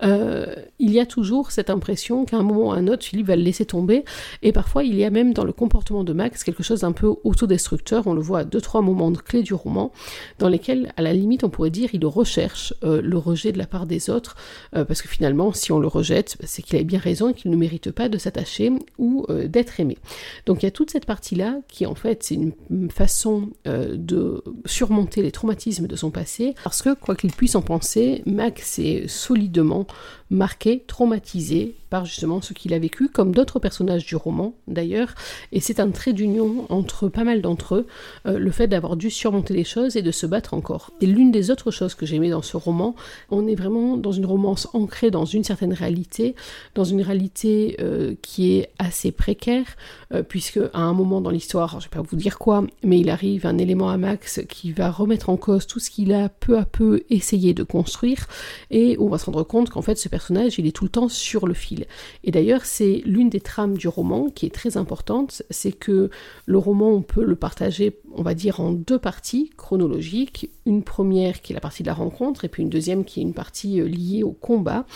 il 0.01 0.91
y 0.91 0.99
a 0.99 1.05
toujours 1.05 1.51
cette 1.51 1.69
impression 1.69 2.25
qu'à 2.25 2.39
un 2.39 2.43
moment 2.43 2.69
ou 2.69 2.73
à 2.73 2.77
un 2.77 2.89
autre 2.89 3.05
Philippe 3.05 3.27
va 3.27 3.37
le 3.37 3.43
laisser 3.43 3.67
tomber 3.67 4.07
et 4.43 4.53
parfois 4.53 4.83
il 4.83 4.95
y 4.95 5.05
a 5.05 5.11
même 5.11 5.35
dans 5.35 5.45
le 5.45 5.53
comportement 5.53 6.05
de 6.05 6.15
Max 6.15 6.43
quelque 6.43 6.63
chose 6.63 6.81
d'un 6.81 6.93
peu 6.93 7.15
autodestructeur 7.25 7.98
on 8.07 8.15
le 8.15 8.21
voit 8.21 8.41
à 8.41 8.45
deux 8.45 8.61
trois 8.61 8.83
moments 8.83 9.13
clés 9.13 9.43
du 9.43 9.55
roman, 9.55 9.93
dans 10.39 10.49
lesquels, 10.49 10.93
à 10.97 11.03
la 11.03 11.13
limite, 11.13 11.45
on 11.45 11.51
pourrait 11.51 11.71
dire, 11.71 11.91
il 11.93 12.05
recherche 12.07 12.75
euh, 12.85 13.01
le 13.03 13.19
rejet 13.19 13.53
de 13.53 13.59
la 13.59 13.67
part 13.67 13.87
des 13.87 14.11
autres, 14.11 14.37
euh, 14.77 14.85
parce 14.85 15.03
que 15.03 15.09
finalement, 15.09 15.53
si 15.53 15.73
on 15.73 15.79
le 15.79 15.89
rejette, 15.89 16.37
c'est 16.45 16.63
qu'il 16.63 16.79
a 16.79 16.83
bien 16.83 16.99
raison 16.99 17.31
et 17.31 17.35
qu'il 17.35 17.51
ne 17.51 17.57
mérite 17.57 17.91
pas 17.91 18.09
de 18.09 18.19
s'attacher 18.19 18.73
ou 18.99 19.27
euh, 19.29 19.49
d'être 19.49 19.81
aimé. 19.81 19.99
Donc 20.47 20.63
il 20.63 20.67
y 20.67 20.69
a 20.69 20.73
toute 20.73 20.91
cette 20.91 21.07
partie-là 21.07 21.59
qui, 21.69 21.87
en 21.87 21.95
fait, 21.95 22.23
c'est 22.23 22.35
une 22.71 22.91
façon 22.91 23.51
de 23.65 24.43
surmonter 24.65 25.23
les 25.23 25.33
traumatismes 25.33 25.87
de 25.87 25.97
son 25.97 26.11
passé, 26.11 26.55
parce 26.65 26.83
que, 26.83 26.95
quoi 26.95 27.15
qu'il 27.15 27.33
puisse 27.33 27.55
en 27.55 27.63
penser, 27.63 28.23
Max 28.27 28.79
est 28.79 29.09
solidement 29.09 29.87
marqué, 30.31 30.85
traumatisé 30.87 31.75
par 31.91 32.05
justement 32.05 32.43
ce 32.43 32.53
qu'il 32.53 32.75
a 32.75 32.79
vécu, 32.79 33.09
comme 33.09 33.35
d'autres 33.35 33.59
personnages 33.59 34.05
du 34.05 34.17
roman 34.17 34.55
d'ailleurs, 34.67 35.15
et 35.53 35.61
c'est 35.61 35.81
un 35.81 35.91
trait 35.91 36.13
d'union 36.13 36.67
entre 36.69 37.09
pas 37.09 37.25
mal 37.25 37.41
d'entre 37.41 37.77
eux, 37.77 37.78
euh, 38.27 38.39
le 38.39 38.51
fait 38.51 38.69
d'avoir 38.69 38.97
dû 38.97 39.11
surmonter 39.11 39.55
les 39.55 39.65
choses 39.65 39.97
et 39.97 40.03
de 40.03 40.11
se 40.11 40.27
battre 40.27 40.55
encore. 40.55 40.93
C'est 41.01 41.07
l'une 41.07 41.31
des 41.31 41.51
autres 41.51 41.71
choses 41.71 41.95
que 41.95 42.07
j'aimais 42.07 42.31
dans 42.31 42.43
ce 42.43 42.57
roman, 42.57 42.95
on 43.31 43.47
est 43.47 43.55
vraiment 43.55 43.97
dans 43.97 44.13
une 44.13 44.27
romance 44.27 44.69
ancrée 44.73 45.11
dans 45.11 45.25
une 45.25 45.45
certaine 45.45 45.73
réalité, 45.73 46.35
dans 46.75 46.85
une 46.85 47.03
réalité 47.03 47.77
euh, 47.81 48.15
qui 48.23 48.53
est 48.53 48.71
assez 48.79 49.13
précaire, 49.13 49.67
euh, 50.13 50.23
puisque 50.23 50.61
à 50.73 50.81
un 50.81 50.93
moment 50.93 51.21
dans 51.21 51.31
l'histoire, 51.31 51.81
je 51.81 51.87
vais 51.87 51.97
pas 51.97 52.03
vous 52.03 52.17
dire 52.17 52.39
quoi, 52.39 52.65
mais 52.83 52.99
il 53.01 53.11
arrive 53.11 53.47
un 53.47 53.59
élément 53.59 53.89
à 53.91 53.97
Max 53.97 54.41
qui 54.49 54.73
va 54.73 54.91
remettre 54.91 55.31
en 55.31 55.37
cause 55.37 55.67
tout 55.67 55.81
ce 55.81 55.91
qu'il 55.91 56.13
a 56.13 56.29
peu 56.29 56.59
à 56.59 56.65
peu 56.65 57.03
essayé 57.11 57.55
de 57.55 57.63
construire, 57.63 58.27
et 58.71 58.97
on 58.99 59.09
va 59.09 59.19
se 59.19 59.27
rendre 59.27 59.43
compte 59.43 59.71
qu'en 59.71 59.83
fait 59.83 59.97
ce 59.97 60.09
personnage, 60.09 60.59
il 60.59 60.67
est 60.67 60.73
tout 60.73 60.85
le 60.85 60.91
temps 60.91 61.09
sur 61.09 61.47
le 61.47 61.55
fil. 61.55 61.87
Et 62.25 62.31
d'ailleurs, 62.31 62.65
c'est 62.65 63.03
l'une 63.05 63.29
des 63.29 63.41
trames 63.41 63.77
du 63.77 63.89
roman 63.89 64.29
qui 64.31 64.47
est 64.47 64.55
très 64.55 64.77
importante, 64.77 65.43
c'est 65.51 65.73
que 65.73 66.11
le 66.47 66.59
roman, 66.59 66.91
on 66.91 67.03
peut 67.03 67.25
le 67.25 67.37
partager, 67.37 67.68
on 68.15 68.23
va 68.23 68.35
dire, 68.35 68.61
en 68.61 68.73
deux 68.73 68.99
parties 68.99 69.51
chronologiques. 69.57 70.51
Une 70.67 70.83
première 70.83 71.41
qui 71.41 71.53
est 71.53 71.55
la 71.55 71.61
partie 71.61 71.83
de 71.83 71.89
la 71.89 71.95
rencontre, 71.95 72.45
et 72.45 72.49
puis 72.49 72.63
une 72.63 72.71
deuxième 72.71 73.05
qui 73.05 73.21
est 73.21 73.23
une 73.23 73.35
partie 73.35 73.81
euh, 73.81 73.89
liée 73.89 74.23
au 74.23 74.33
combat. 74.33 74.87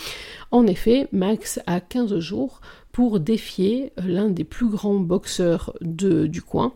En 0.51 0.67
effet, 0.67 1.07
Max 1.11 1.59
a 1.65 1.79
15 1.79 2.19
jours 2.19 2.61
pour 2.93 3.19
défier 3.19 3.91
euh, 3.99 4.03
l'un 4.05 4.29
des 4.29 4.43
plus 4.45 4.67
grands 4.67 4.99
boxeurs 4.99 5.73
du 5.81 6.41
coin. 6.41 6.73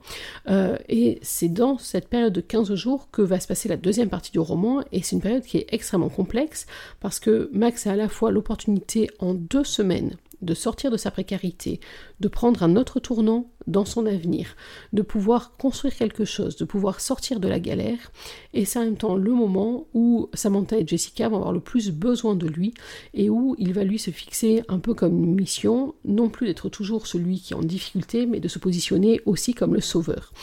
Euh, 0.49 0.77
et 0.89 1.19
c'est 1.21 1.47
dans 1.47 1.77
cette 1.77 2.10
période 2.10 2.33
de 2.33 2.41
15 2.41 2.73
jours 2.73 3.10
que 3.12 3.21
va 3.21 3.39
se 3.39 3.47
passer 3.47 3.69
la 3.69 3.77
deuxième 3.77 4.10
partie 4.10 4.31
du 4.31 4.39
roman, 4.39 4.81
et 4.91 5.01
c'est 5.03 5.15
une 5.15 5.21
période 5.21 5.43
qui 5.43 5.57
est 5.57 5.67
extrêmement 5.69 6.10
complexe, 6.10 6.65
parce 6.99 7.19
que 7.19 7.49
Max 7.53 7.88
a 7.88 7.91
à 7.91 7.95
la 7.95 8.10
fois 8.10 8.31
l'opportunité 8.31 9.10
en 9.19 9.33
deux 9.33 9.63
semaines 9.63 10.17
de 10.41 10.54
sortir 10.54 10.91
de 10.91 10.97
sa 10.97 11.12
précarité, 11.12 11.80
de 12.19 12.28
prendre 12.28 12.63
un 12.63 12.76
autre 12.76 13.00
tournant 13.00 13.50
dans 13.65 13.86
son 13.86 14.06
avenir, 14.06 14.56
de 14.93 15.02
pouvoir 15.02 15.58
construire 15.58 15.95
quelque 15.95 16.26
chose, 16.26 16.56
de 16.56 16.65
pouvoir 16.65 17.02
sortir 17.02 17.39
de 17.39 17.47
la 17.47 17.60
galère. 17.60 18.12
Et 18.54 18.65
c'est 18.65 18.80
en 18.80 18.86
même 18.86 18.97
temps 18.97 19.15
le 19.15 19.32
moment 19.32 19.88
où 19.93 20.30
Samantha 20.34 20.78
et 20.78 20.88
Jessica 20.88 21.28
vont 21.30 21.38
avoir 21.38 21.52
le 21.52 21.60
plus 21.60 21.91
besoin 21.91 22.36
de 22.36 22.47
lui 22.47 22.73
et 23.13 23.30
où 23.30 23.56
il 23.58 23.73
va 23.73 23.84
lui 23.84 24.00
se 24.00 24.12
fixer 24.12 24.63
un 24.67 24.80
peu 24.80 24.93
comme 24.93 25.23
une 25.23 25.36
mission, 25.36 25.95
non 26.06 26.30
plus 26.30 26.47
d'être 26.47 26.69
toujours 26.69 27.08
celui 27.08 27.39
qui 27.39 27.54
est 27.54 27.58
en 27.58 27.62
difficulté, 27.62 28.26
mais 28.26 28.39
de 28.39 28.47
se 28.47 28.60
positionner 28.60 29.21
aussi 29.26 29.54
comme 29.54 29.73
le 29.73 29.82
sauveur. 29.82 30.34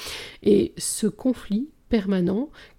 Et 0.43 0.75
ce 0.77 1.07
conflit 1.07 1.69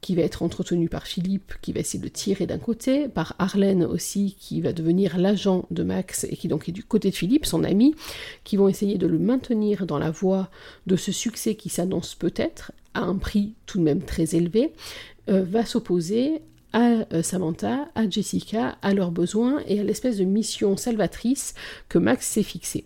qui 0.01 0.15
va 0.15 0.21
être 0.21 0.43
entretenu 0.43 0.89
par 0.89 1.07
Philippe, 1.07 1.53
qui 1.61 1.73
va 1.73 1.79
essayer 1.79 2.03
de 2.03 2.09
tirer 2.09 2.45
d'un 2.45 2.57
côté, 2.57 3.07
par 3.07 3.35
Arlène 3.39 3.83
aussi, 3.83 4.35
qui 4.39 4.61
va 4.61 4.73
devenir 4.73 5.17
l'agent 5.17 5.65
de 5.71 5.83
Max 5.83 6.25
et 6.25 6.35
qui 6.35 6.47
donc 6.47 6.69
est 6.69 6.71
du 6.71 6.83
côté 6.83 7.09
de 7.09 7.15
Philippe, 7.15 7.45
son 7.45 7.63
ami, 7.63 7.95
qui 8.43 8.57
vont 8.57 8.67
essayer 8.67 8.97
de 8.97 9.07
le 9.07 9.19
maintenir 9.19 9.85
dans 9.85 9.99
la 9.99 10.11
voie 10.11 10.49
de 10.87 10.95
ce 10.95 11.11
succès 11.11 11.55
qui 11.55 11.69
s'annonce 11.69 12.15
peut-être 12.15 12.71
à 12.93 13.01
un 13.01 13.15
prix 13.15 13.53
tout 13.65 13.77
de 13.77 13.83
même 13.83 14.01
très 14.01 14.35
élevé, 14.35 14.73
euh, 15.29 15.43
va 15.43 15.65
s'opposer 15.65 16.41
à 16.73 17.05
euh, 17.13 17.23
Samantha, 17.23 17.87
à 17.95 18.09
Jessica, 18.09 18.77
à 18.81 18.93
leurs 18.93 19.11
besoins 19.11 19.61
et 19.67 19.79
à 19.79 19.83
l'espèce 19.83 20.17
de 20.17 20.25
mission 20.25 20.75
salvatrice 20.75 21.53
que 21.89 21.97
Max 21.97 22.27
s'est 22.27 22.43
fixée. 22.43 22.85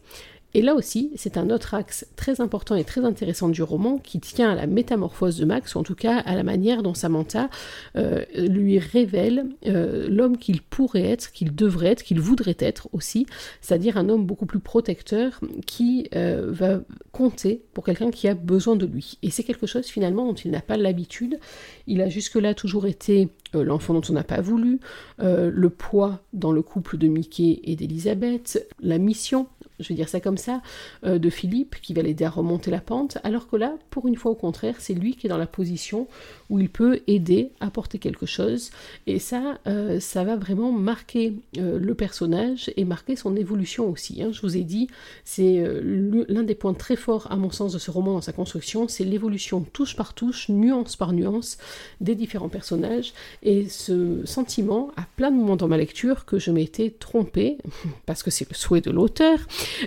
Et 0.55 0.63
là 0.63 0.73
aussi, 0.73 1.11
c'est 1.15 1.37
un 1.37 1.51
autre 1.51 1.75
axe 1.75 2.07
très 2.15 2.41
important 2.41 2.75
et 2.75 2.83
très 2.83 3.05
intéressant 3.05 3.49
du 3.49 3.61
roman 3.61 3.99
qui 3.99 4.19
tient 4.19 4.51
à 4.51 4.55
la 4.55 4.65
métamorphose 4.65 5.37
de 5.37 5.45
Max, 5.45 5.75
ou 5.75 5.79
en 5.79 5.83
tout 5.83 5.95
cas 5.95 6.17
à 6.17 6.35
la 6.35 6.41
manière 6.43 6.81
dont 6.81 6.95
Samantha 6.95 7.49
euh, 7.95 8.25
lui 8.35 8.79
révèle 8.79 9.45
euh, 9.67 10.07
l'homme 10.09 10.37
qu'il 10.37 10.61
pourrait 10.61 11.05
être, 11.05 11.31
qu'il 11.31 11.53
devrait 11.53 11.89
être, 11.89 12.03
qu'il 12.03 12.19
voudrait 12.19 12.57
être 12.59 12.89
aussi, 12.93 13.27
c'est-à-dire 13.61 13.97
un 13.97 14.09
homme 14.09 14.25
beaucoup 14.25 14.47
plus 14.47 14.59
protecteur 14.59 15.39
qui 15.67 16.07
euh, 16.15 16.47
va 16.49 16.79
compter 17.11 17.61
pour 17.73 17.83
quelqu'un 17.83 18.09
qui 18.09 18.27
a 18.27 18.33
besoin 18.33 18.75
de 18.75 18.87
lui. 18.87 19.19
Et 19.21 19.29
c'est 19.29 19.43
quelque 19.43 19.67
chose 19.67 19.85
finalement 19.85 20.25
dont 20.25 20.33
il 20.33 20.49
n'a 20.49 20.61
pas 20.61 20.77
l'habitude. 20.77 21.39
Il 21.85 22.01
a 22.01 22.09
jusque-là 22.09 22.55
toujours 22.55 22.87
été 22.87 23.29
l'enfant 23.53 23.93
dont 23.93 24.01
on 24.09 24.13
n'a 24.13 24.23
pas 24.23 24.41
voulu, 24.41 24.79
le 25.17 25.69
poids 25.69 26.21
dans 26.33 26.51
le 26.51 26.61
couple 26.61 26.97
de 26.97 27.07
Mickey 27.07 27.59
et 27.63 27.75
d'Elisabeth, 27.75 28.65
la 28.79 28.99
mission 28.99 29.47
je 29.79 29.87
vais 29.89 29.95
dire 29.95 30.09
ça 30.09 30.19
comme 30.19 30.37
ça, 30.37 30.61
euh, 31.05 31.17
de 31.17 31.29
Philippe 31.29 31.75
qui 31.81 31.93
va 31.93 32.01
l'aider 32.01 32.25
à 32.25 32.29
remonter 32.29 32.71
la 32.71 32.81
pente, 32.81 33.17
alors 33.23 33.47
que 33.47 33.55
là, 33.55 33.75
pour 33.89 34.07
une 34.07 34.15
fois 34.15 34.31
au 34.31 34.35
contraire, 34.35 34.75
c'est 34.79 34.93
lui 34.93 35.15
qui 35.15 35.27
est 35.27 35.29
dans 35.29 35.37
la 35.37 35.47
position 35.47 36.07
où 36.49 36.59
il 36.59 36.69
peut 36.69 37.01
aider, 37.07 37.51
apporter 37.59 37.99
quelque 37.99 38.25
chose, 38.25 38.71
et 39.07 39.19
ça, 39.19 39.59
euh, 39.67 39.99
ça 39.99 40.23
va 40.23 40.35
vraiment 40.35 40.71
marquer 40.71 41.33
euh, 41.57 41.79
le 41.79 41.95
personnage 41.95 42.71
et 42.75 42.85
marquer 42.85 43.15
son 43.15 43.35
évolution 43.35 43.89
aussi. 43.89 44.21
Hein. 44.21 44.31
Je 44.31 44.41
vous 44.41 44.57
ai 44.57 44.63
dit, 44.63 44.87
c'est 45.23 45.63
l'un 45.83 46.43
des 46.43 46.55
points 46.55 46.73
très 46.73 46.95
forts 46.95 47.31
à 47.31 47.35
mon 47.35 47.51
sens 47.51 47.73
de 47.73 47.79
ce 47.79 47.91
roman 47.91 48.13
dans 48.13 48.21
sa 48.21 48.33
construction, 48.33 48.87
c'est 48.87 49.03
l'évolution 49.03 49.61
touche 49.61 49.95
par 49.95 50.13
touche, 50.13 50.49
nuance 50.49 50.95
par 50.95 51.13
nuance 51.13 51.57
des 52.01 52.15
différents 52.15 52.49
personnages, 52.49 53.13
et 53.43 53.69
ce 53.69 54.25
sentiment, 54.25 54.91
à 54.97 55.03
plein 55.15 55.31
de 55.31 55.37
moments 55.37 55.55
dans 55.55 55.67
ma 55.67 55.77
lecture, 55.77 56.25
que 56.25 56.39
je 56.39 56.51
m'étais 56.51 56.89
trompée, 56.91 57.57
parce 58.05 58.23
que 58.23 58.31
c'est 58.31 58.49
le 58.49 58.55
souhait 58.55 58.81
de 58.81 58.91
l'auteur, 58.91 59.39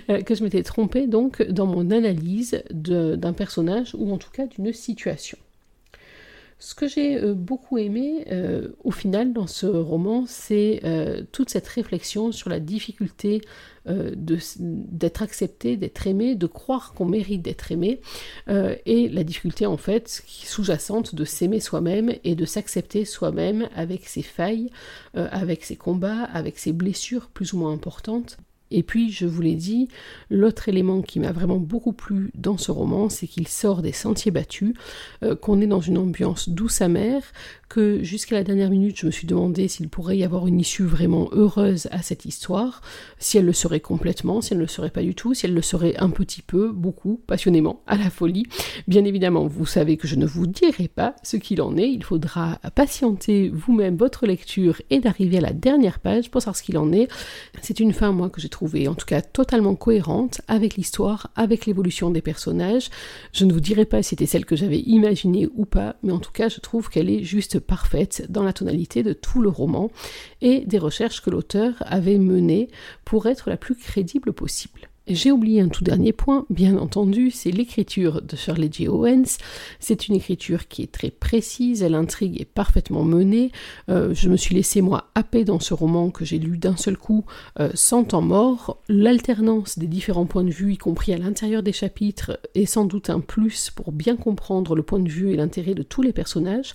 que 0.07 0.35
je 0.35 0.43
m'étais 0.43 0.63
trompée 0.63 1.07
donc 1.07 1.41
dans 1.41 1.65
mon 1.65 1.91
analyse 1.91 2.63
d'un 2.71 3.33
personnage 3.33 3.95
ou 3.95 4.11
en 4.11 4.17
tout 4.17 4.31
cas 4.31 4.47
d'une 4.47 4.73
situation. 4.73 5.37
Ce 6.59 6.75
que 6.75 6.87
j'ai 6.87 7.21
euh, 7.21 7.33
beaucoup 7.33 7.77
aimé 7.77 8.23
euh, 8.31 8.69
au 8.85 8.91
final 8.91 9.33
dans 9.33 9.47
ce 9.47 9.65
roman, 9.65 10.23
c'est 10.25 10.81
toute 11.33 11.49
cette 11.49 11.67
réflexion 11.67 12.31
sur 12.31 12.49
la 12.49 12.61
difficulté 12.61 13.41
d'être 13.85 15.21
accepté, 15.21 15.75
d'être 15.75 16.07
aimé, 16.07 16.35
de 16.35 16.47
croire 16.47 16.93
qu'on 16.93 17.03
mérite 17.05 17.41
d'être 17.41 17.69
aimé, 17.73 17.99
et 18.47 19.09
la 19.09 19.25
difficulté 19.25 19.65
en 19.65 19.75
fait 19.75 20.23
sous-jacente 20.25 21.15
de 21.15 21.25
s'aimer 21.25 21.59
soi-même 21.59 22.13
et 22.23 22.35
de 22.35 22.45
s'accepter 22.45 23.03
soi-même 23.03 23.67
avec 23.75 24.07
ses 24.07 24.21
failles, 24.21 24.69
avec 25.13 25.65
ses 25.65 25.75
combats, 25.75 26.23
avec 26.23 26.59
ses 26.59 26.71
blessures 26.71 27.27
plus 27.27 27.51
ou 27.51 27.57
moins 27.57 27.73
importantes. 27.73 28.37
Et 28.73 28.81
puis, 28.83 29.11
je 29.11 29.27
vous 29.27 29.41
l'ai 29.41 29.55
dit, 29.55 29.87
l'autre 30.31 30.67
élément 30.67 31.01
qui 31.03 31.19
m'a 31.19 31.31
vraiment 31.31 31.59
beaucoup 31.59 31.93
plu 31.93 32.31
dans 32.33 32.57
ce 32.57 32.71
roman, 32.71 33.07
c'est 33.07 33.27
qu'il 33.27 33.47
sort 33.47 33.83
des 33.83 33.91
sentiers 33.91 34.31
battus, 34.31 34.73
euh, 35.23 35.35
qu'on 35.35 35.61
est 35.61 35.67
dans 35.67 35.79
une 35.79 35.99
ambiance 35.99 36.49
douce 36.49 36.81
amère, 36.81 37.21
jusqu'à 38.01 38.35
la 38.35 38.43
dernière 38.43 38.69
minute, 38.69 38.97
je 38.99 39.05
me 39.05 39.11
suis 39.11 39.27
demandé 39.27 39.67
s'il 39.67 39.89
pourrait 39.89 40.17
y 40.17 40.23
avoir 40.23 40.47
une 40.47 40.59
issue 40.59 40.83
vraiment 40.83 41.29
heureuse 41.31 41.87
à 41.91 42.01
cette 42.01 42.25
histoire, 42.25 42.81
si 43.19 43.37
elle 43.37 43.45
le 43.45 43.53
serait 43.53 43.79
complètement, 43.79 44.41
si 44.41 44.53
elle 44.53 44.59
ne 44.59 44.63
le 44.63 44.67
serait 44.67 44.89
pas 44.89 45.01
du 45.01 45.15
tout, 45.15 45.33
si 45.33 45.45
elle 45.45 45.53
le 45.53 45.61
serait 45.61 45.95
un 45.97 46.09
petit 46.09 46.41
peu, 46.41 46.71
beaucoup, 46.71 47.21
passionnément, 47.27 47.81
à 47.87 47.97
la 47.97 48.09
folie. 48.09 48.45
Bien 48.87 49.05
évidemment, 49.05 49.47
vous 49.47 49.65
savez 49.65 49.97
que 49.97 50.07
je 50.07 50.15
ne 50.15 50.25
vous 50.25 50.47
dirai 50.47 50.87
pas 50.87 51.15
ce 51.23 51.37
qu'il 51.37 51.61
en 51.61 51.77
est, 51.77 51.89
il 51.89 52.03
faudra 52.03 52.59
patienter 52.75 53.49
vous-même 53.49 53.97
votre 53.97 54.25
lecture 54.25 54.81
et 54.89 54.99
d'arriver 54.99 55.37
à 55.37 55.41
la 55.41 55.53
dernière 55.53 55.99
page 55.99 56.29
pour 56.29 56.41
savoir 56.41 56.55
ce 56.55 56.63
qu'il 56.63 56.77
en 56.77 56.91
est. 56.91 57.07
C'est 57.61 57.79
une 57.79 57.93
fin, 57.93 58.11
moi, 58.11 58.29
que 58.29 58.41
j'ai 58.41 58.49
trouvée 58.49 58.87
en 58.87 58.95
tout 58.95 59.05
cas 59.05 59.21
totalement 59.21 59.75
cohérente 59.75 60.41
avec 60.47 60.75
l'histoire, 60.75 61.31
avec 61.35 61.65
l'évolution 61.65 62.09
des 62.09 62.21
personnages. 62.21 62.89
Je 63.31 63.45
ne 63.45 63.53
vous 63.53 63.59
dirai 63.59 63.85
pas 63.85 64.03
si 64.03 64.09
c'était 64.09 64.25
celle 64.25 64.45
que 64.45 64.55
j'avais 64.55 64.79
imaginée 64.79 65.47
ou 65.55 65.65
pas, 65.65 65.95
mais 66.03 66.11
en 66.11 66.19
tout 66.19 66.31
cas, 66.31 66.49
je 66.49 66.59
trouve 66.59 66.89
qu'elle 66.89 67.09
est 67.09 67.23
juste 67.23 67.59
parfaite 67.63 68.25
dans 68.29 68.43
la 68.43 68.53
tonalité 68.53 69.03
de 69.03 69.13
tout 69.13 69.41
le 69.41 69.49
roman 69.49 69.89
et 70.41 70.61
des 70.61 70.77
recherches 70.77 71.21
que 71.21 71.29
l'auteur 71.29 71.75
avait 71.79 72.17
menées 72.17 72.69
pour 73.05 73.25
être 73.25 73.49
la 73.49 73.57
plus 73.57 73.75
crédible 73.75 74.33
possible. 74.33 74.89
J'ai 75.05 75.33
oublié 75.33 75.59
un 75.59 75.67
tout 75.67 75.83
dernier 75.83 76.13
point, 76.13 76.45
bien 76.49 76.77
entendu, 76.77 77.29
c'est 77.29 77.51
l'écriture 77.51 78.21
de 78.21 78.37
Shirley 78.37 78.69
J. 78.71 78.87
Owens. 78.87 79.37
C'est 79.81 80.07
une 80.07 80.15
écriture 80.15 80.69
qui 80.69 80.81
est 80.81 80.93
très 80.93 81.09
précise, 81.09 81.83
l'intrigue 81.83 82.39
est 82.39 82.45
parfaitement 82.45 83.03
menée. 83.03 83.51
Euh, 83.89 84.13
je 84.13 84.29
me 84.29 84.37
suis 84.37 84.55
laissé 84.55 84.79
moi 84.79 85.09
happer 85.13 85.43
dans 85.43 85.59
ce 85.59 85.73
roman 85.73 86.09
que 86.09 86.23
j'ai 86.23 86.39
lu 86.39 86.57
d'un 86.57 86.77
seul 86.77 86.95
coup, 86.95 87.25
euh, 87.59 87.69
sans 87.73 88.05
temps 88.05 88.21
mort. 88.21 88.81
L'alternance 88.87 89.77
des 89.77 89.87
différents 89.87 90.25
points 90.25 90.45
de 90.45 90.51
vue, 90.51 90.71
y 90.71 90.77
compris 90.77 91.11
à 91.11 91.17
l'intérieur 91.17 91.63
des 91.63 91.73
chapitres, 91.73 92.39
est 92.55 92.65
sans 92.65 92.85
doute 92.85 93.09
un 93.09 93.19
plus 93.19 93.71
pour 93.71 93.91
bien 93.91 94.15
comprendre 94.15 94.73
le 94.73 94.83
point 94.83 95.01
de 95.01 95.09
vue 95.09 95.33
et 95.33 95.35
l'intérêt 95.35 95.73
de 95.73 95.83
tous 95.83 96.01
les 96.01 96.13
personnages. 96.13 96.73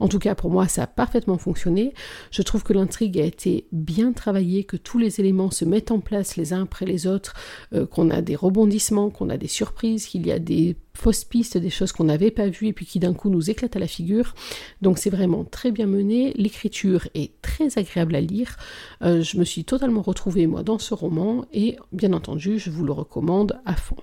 En 0.00 0.08
tout 0.08 0.18
cas, 0.18 0.34
pour 0.34 0.50
moi, 0.50 0.66
ça 0.66 0.82
a 0.82 0.86
parfaitement 0.88 1.38
fonctionné. 1.38 1.94
Je 2.32 2.42
trouve 2.42 2.64
que 2.64 2.72
l'intrigue 2.72 3.20
a 3.20 3.24
été 3.24 3.68
bien 3.70 4.12
travaillée, 4.12 4.64
que 4.64 4.76
tous 4.76 4.98
les 4.98 5.20
éléments 5.20 5.52
se 5.52 5.64
mettent 5.64 5.92
en 5.92 6.00
place 6.00 6.34
les 6.34 6.52
uns 6.52 6.64
après 6.64 6.84
les 6.84 7.06
autres. 7.06 7.34
Euh, 7.74 7.86
qu'on 7.86 8.10
a 8.10 8.22
des 8.22 8.34
rebondissements, 8.34 9.10
qu'on 9.10 9.28
a 9.28 9.36
des 9.36 9.46
surprises, 9.46 10.06
qu'il 10.06 10.26
y 10.26 10.32
a 10.32 10.38
des 10.38 10.76
fausses 10.94 11.24
pistes, 11.24 11.58
des 11.58 11.68
choses 11.68 11.92
qu'on 11.92 12.04
n'avait 12.04 12.30
pas 12.30 12.48
vues 12.48 12.68
et 12.68 12.72
puis 12.72 12.86
qui 12.86 12.98
d'un 12.98 13.12
coup 13.12 13.28
nous 13.28 13.50
éclatent 13.50 13.76
à 13.76 13.78
la 13.78 13.86
figure. 13.86 14.34
Donc 14.80 14.96
c'est 14.98 15.10
vraiment 15.10 15.44
très 15.44 15.70
bien 15.70 15.86
mené. 15.86 16.32
L'écriture 16.36 17.08
est 17.14 17.32
très 17.42 17.78
agréable 17.78 18.14
à 18.14 18.22
lire. 18.22 18.56
Euh, 19.02 19.20
je 19.20 19.36
me 19.36 19.44
suis 19.44 19.64
totalement 19.64 20.00
retrouvée 20.00 20.46
moi 20.46 20.62
dans 20.62 20.78
ce 20.78 20.94
roman 20.94 21.44
et 21.52 21.76
bien 21.92 22.14
entendu 22.14 22.58
je 22.58 22.70
vous 22.70 22.84
le 22.84 22.92
recommande 22.92 23.60
à 23.66 23.76
fond. 23.76 23.96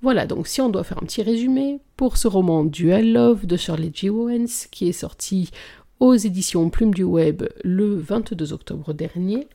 Voilà, 0.00 0.26
donc 0.26 0.46
si 0.46 0.60
on 0.60 0.70
doit 0.70 0.84
faire 0.84 1.02
un 1.02 1.06
petit 1.06 1.22
résumé, 1.22 1.80
pour 1.96 2.16
ce 2.16 2.28
roman 2.28 2.64
Dual 2.64 3.12
Love 3.12 3.46
de 3.46 3.56
Shirley 3.56 3.90
G. 3.92 4.08
Owens, 4.08 4.68
qui 4.70 4.88
est 4.88 4.92
sorti 4.92 5.50
aux 5.98 6.14
éditions 6.14 6.70
Plume 6.70 6.94
du 6.94 7.02
Web 7.02 7.42
le 7.64 7.96
22 7.96 8.52
octobre 8.52 8.94
dernier, 8.94 9.48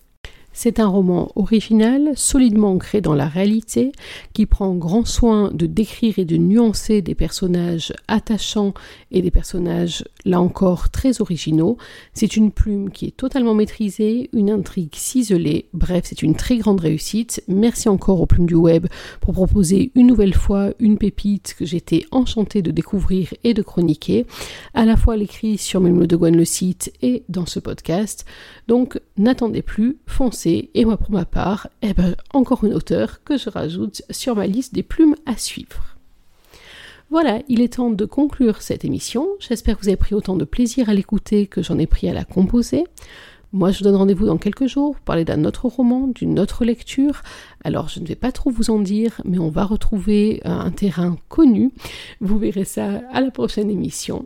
c'est 0.53 0.79
un 0.79 0.87
roman 0.87 1.31
original, 1.35 2.13
solidement 2.15 2.71
ancré 2.71 3.01
dans 3.01 3.15
la 3.15 3.27
réalité, 3.27 3.91
qui 4.33 4.45
prend 4.45 4.73
grand 4.75 5.05
soin 5.05 5.51
de 5.51 5.65
décrire 5.65 6.19
et 6.19 6.25
de 6.25 6.37
nuancer 6.37 7.01
des 7.01 7.15
personnages 7.15 7.93
attachants 8.07 8.73
et 9.11 9.21
des 9.21 9.31
personnages, 9.31 10.03
là 10.25 10.41
encore, 10.41 10.89
très 10.89 11.21
originaux. 11.21 11.77
C'est 12.13 12.35
une 12.35 12.51
plume 12.51 12.89
qui 12.89 13.05
est 13.05 13.17
totalement 13.17 13.53
maîtrisée, 13.53 14.29
une 14.33 14.49
intrigue 14.49 14.95
ciselée, 14.95 15.67
bref, 15.73 16.05
c'est 16.05 16.21
une 16.21 16.35
très 16.35 16.57
grande 16.57 16.79
réussite. 16.79 17.43
Merci 17.47 17.89
encore 17.89 18.21
aux 18.21 18.25
plumes 18.25 18.45
du 18.45 18.55
web 18.55 18.87
pour 19.21 19.33
proposer 19.33 19.91
une 19.95 20.07
nouvelle 20.07 20.33
fois 20.33 20.71
une 20.79 20.97
pépite 20.97 21.55
que 21.57 21.65
j'étais 21.65 22.05
enchantée 22.11 22.61
de 22.61 22.71
découvrir 22.71 23.33
et 23.43 23.53
de 23.53 23.61
chroniquer, 23.61 24.25
à 24.73 24.85
la 24.85 24.97
fois 24.97 25.17
l'écrit 25.17 25.57
sur 25.57 25.79
Mémo 25.79 26.05
de 26.05 26.15
Gwen 26.15 26.35
le 26.35 26.45
site 26.45 26.93
et 27.01 27.23
dans 27.29 27.45
ce 27.45 27.59
podcast. 27.59 28.25
Donc, 28.67 28.99
n'attendez 29.17 29.61
plus, 29.61 29.97
foncez 30.05 30.69
et 30.73 30.85
moi 30.85 30.97
pour 30.97 31.11
ma 31.11 31.25
part, 31.25 31.67
eh 31.81 31.93
ben, 31.93 32.15
encore 32.33 32.63
une 32.63 32.73
auteure 32.73 33.23
que 33.23 33.37
je 33.37 33.49
rajoute 33.49 34.01
sur 34.09 34.35
ma 34.35 34.47
liste 34.47 34.73
des 34.73 34.83
plumes 34.83 35.15
à 35.25 35.37
suivre. 35.37 35.92
Voilà, 37.13 37.43
il 37.47 37.61
est 37.61 37.73
temps 37.73 37.91
de 37.91 38.05
conclure 38.05 38.63
cette 38.63 38.85
émission. 38.85 39.27
J'espère 39.37 39.77
que 39.77 39.83
vous 39.83 39.87
avez 39.87 39.97
pris 39.97 40.15
autant 40.15 40.35
de 40.35 40.45
plaisir 40.45 40.89
à 40.89 40.95
l'écouter 40.95 41.45
que 41.45 41.61
j'en 41.61 41.77
ai 41.77 41.85
pris 41.85 42.09
à 42.09 42.13
la 42.13 42.23
composer. 42.23 42.85
Moi, 43.51 43.69
je 43.69 43.77
vous 43.77 43.83
donne 43.83 43.97
rendez-vous 43.97 44.25
dans 44.25 44.39
quelques 44.39 44.65
jours 44.65 44.95
pour 44.95 45.03
parler 45.03 45.23
d'un 45.23 45.45
autre 45.45 45.67
roman, 45.67 46.07
d'une 46.07 46.39
autre 46.39 46.65
lecture. 46.65 47.21
Alors, 47.63 47.87
je 47.87 47.99
ne 47.99 48.07
vais 48.07 48.15
pas 48.15 48.31
trop 48.31 48.49
vous 48.49 48.71
en 48.71 48.79
dire, 48.79 49.21
mais 49.25 49.37
on 49.37 49.49
va 49.49 49.63
retrouver 49.63 50.41
un 50.43 50.71
terrain 50.71 51.15
connu. 51.29 51.71
Vous 52.19 52.39
verrez 52.39 52.65
ça 52.65 53.03
à 53.11 53.21
la 53.21 53.29
prochaine 53.29 53.69
émission. 53.69 54.25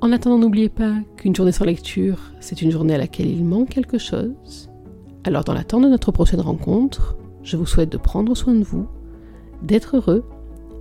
En 0.00 0.10
attendant, 0.10 0.38
n'oubliez 0.38 0.70
pas 0.70 0.94
qu'une 1.18 1.36
journée 1.36 1.52
sans 1.52 1.66
lecture, 1.66 2.32
c'est 2.40 2.62
une 2.62 2.70
journée 2.70 2.94
à 2.94 2.98
laquelle 2.98 3.28
il 3.28 3.44
manque 3.44 3.68
quelque 3.68 3.98
chose 3.98 4.70
Alors 5.24 5.44
dans 5.44 5.52
l'attente 5.52 5.82
de 5.82 5.88
notre 5.88 6.12
prochaine 6.12 6.40
rencontre, 6.40 7.18
je 7.42 7.58
vous 7.58 7.66
souhaite 7.66 7.92
de 7.92 7.98
prendre 7.98 8.34
soin 8.34 8.54
de 8.54 8.64
vous, 8.64 8.86
d'être 9.62 9.98
heureux 9.98 10.24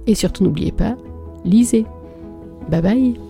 et 0.08 0.16
surtout 0.16 0.44
n'oubliez 0.44 0.72
pas, 0.72 0.96
lisez. 1.46 1.86
Bye 2.70 2.82
bye 2.82 3.27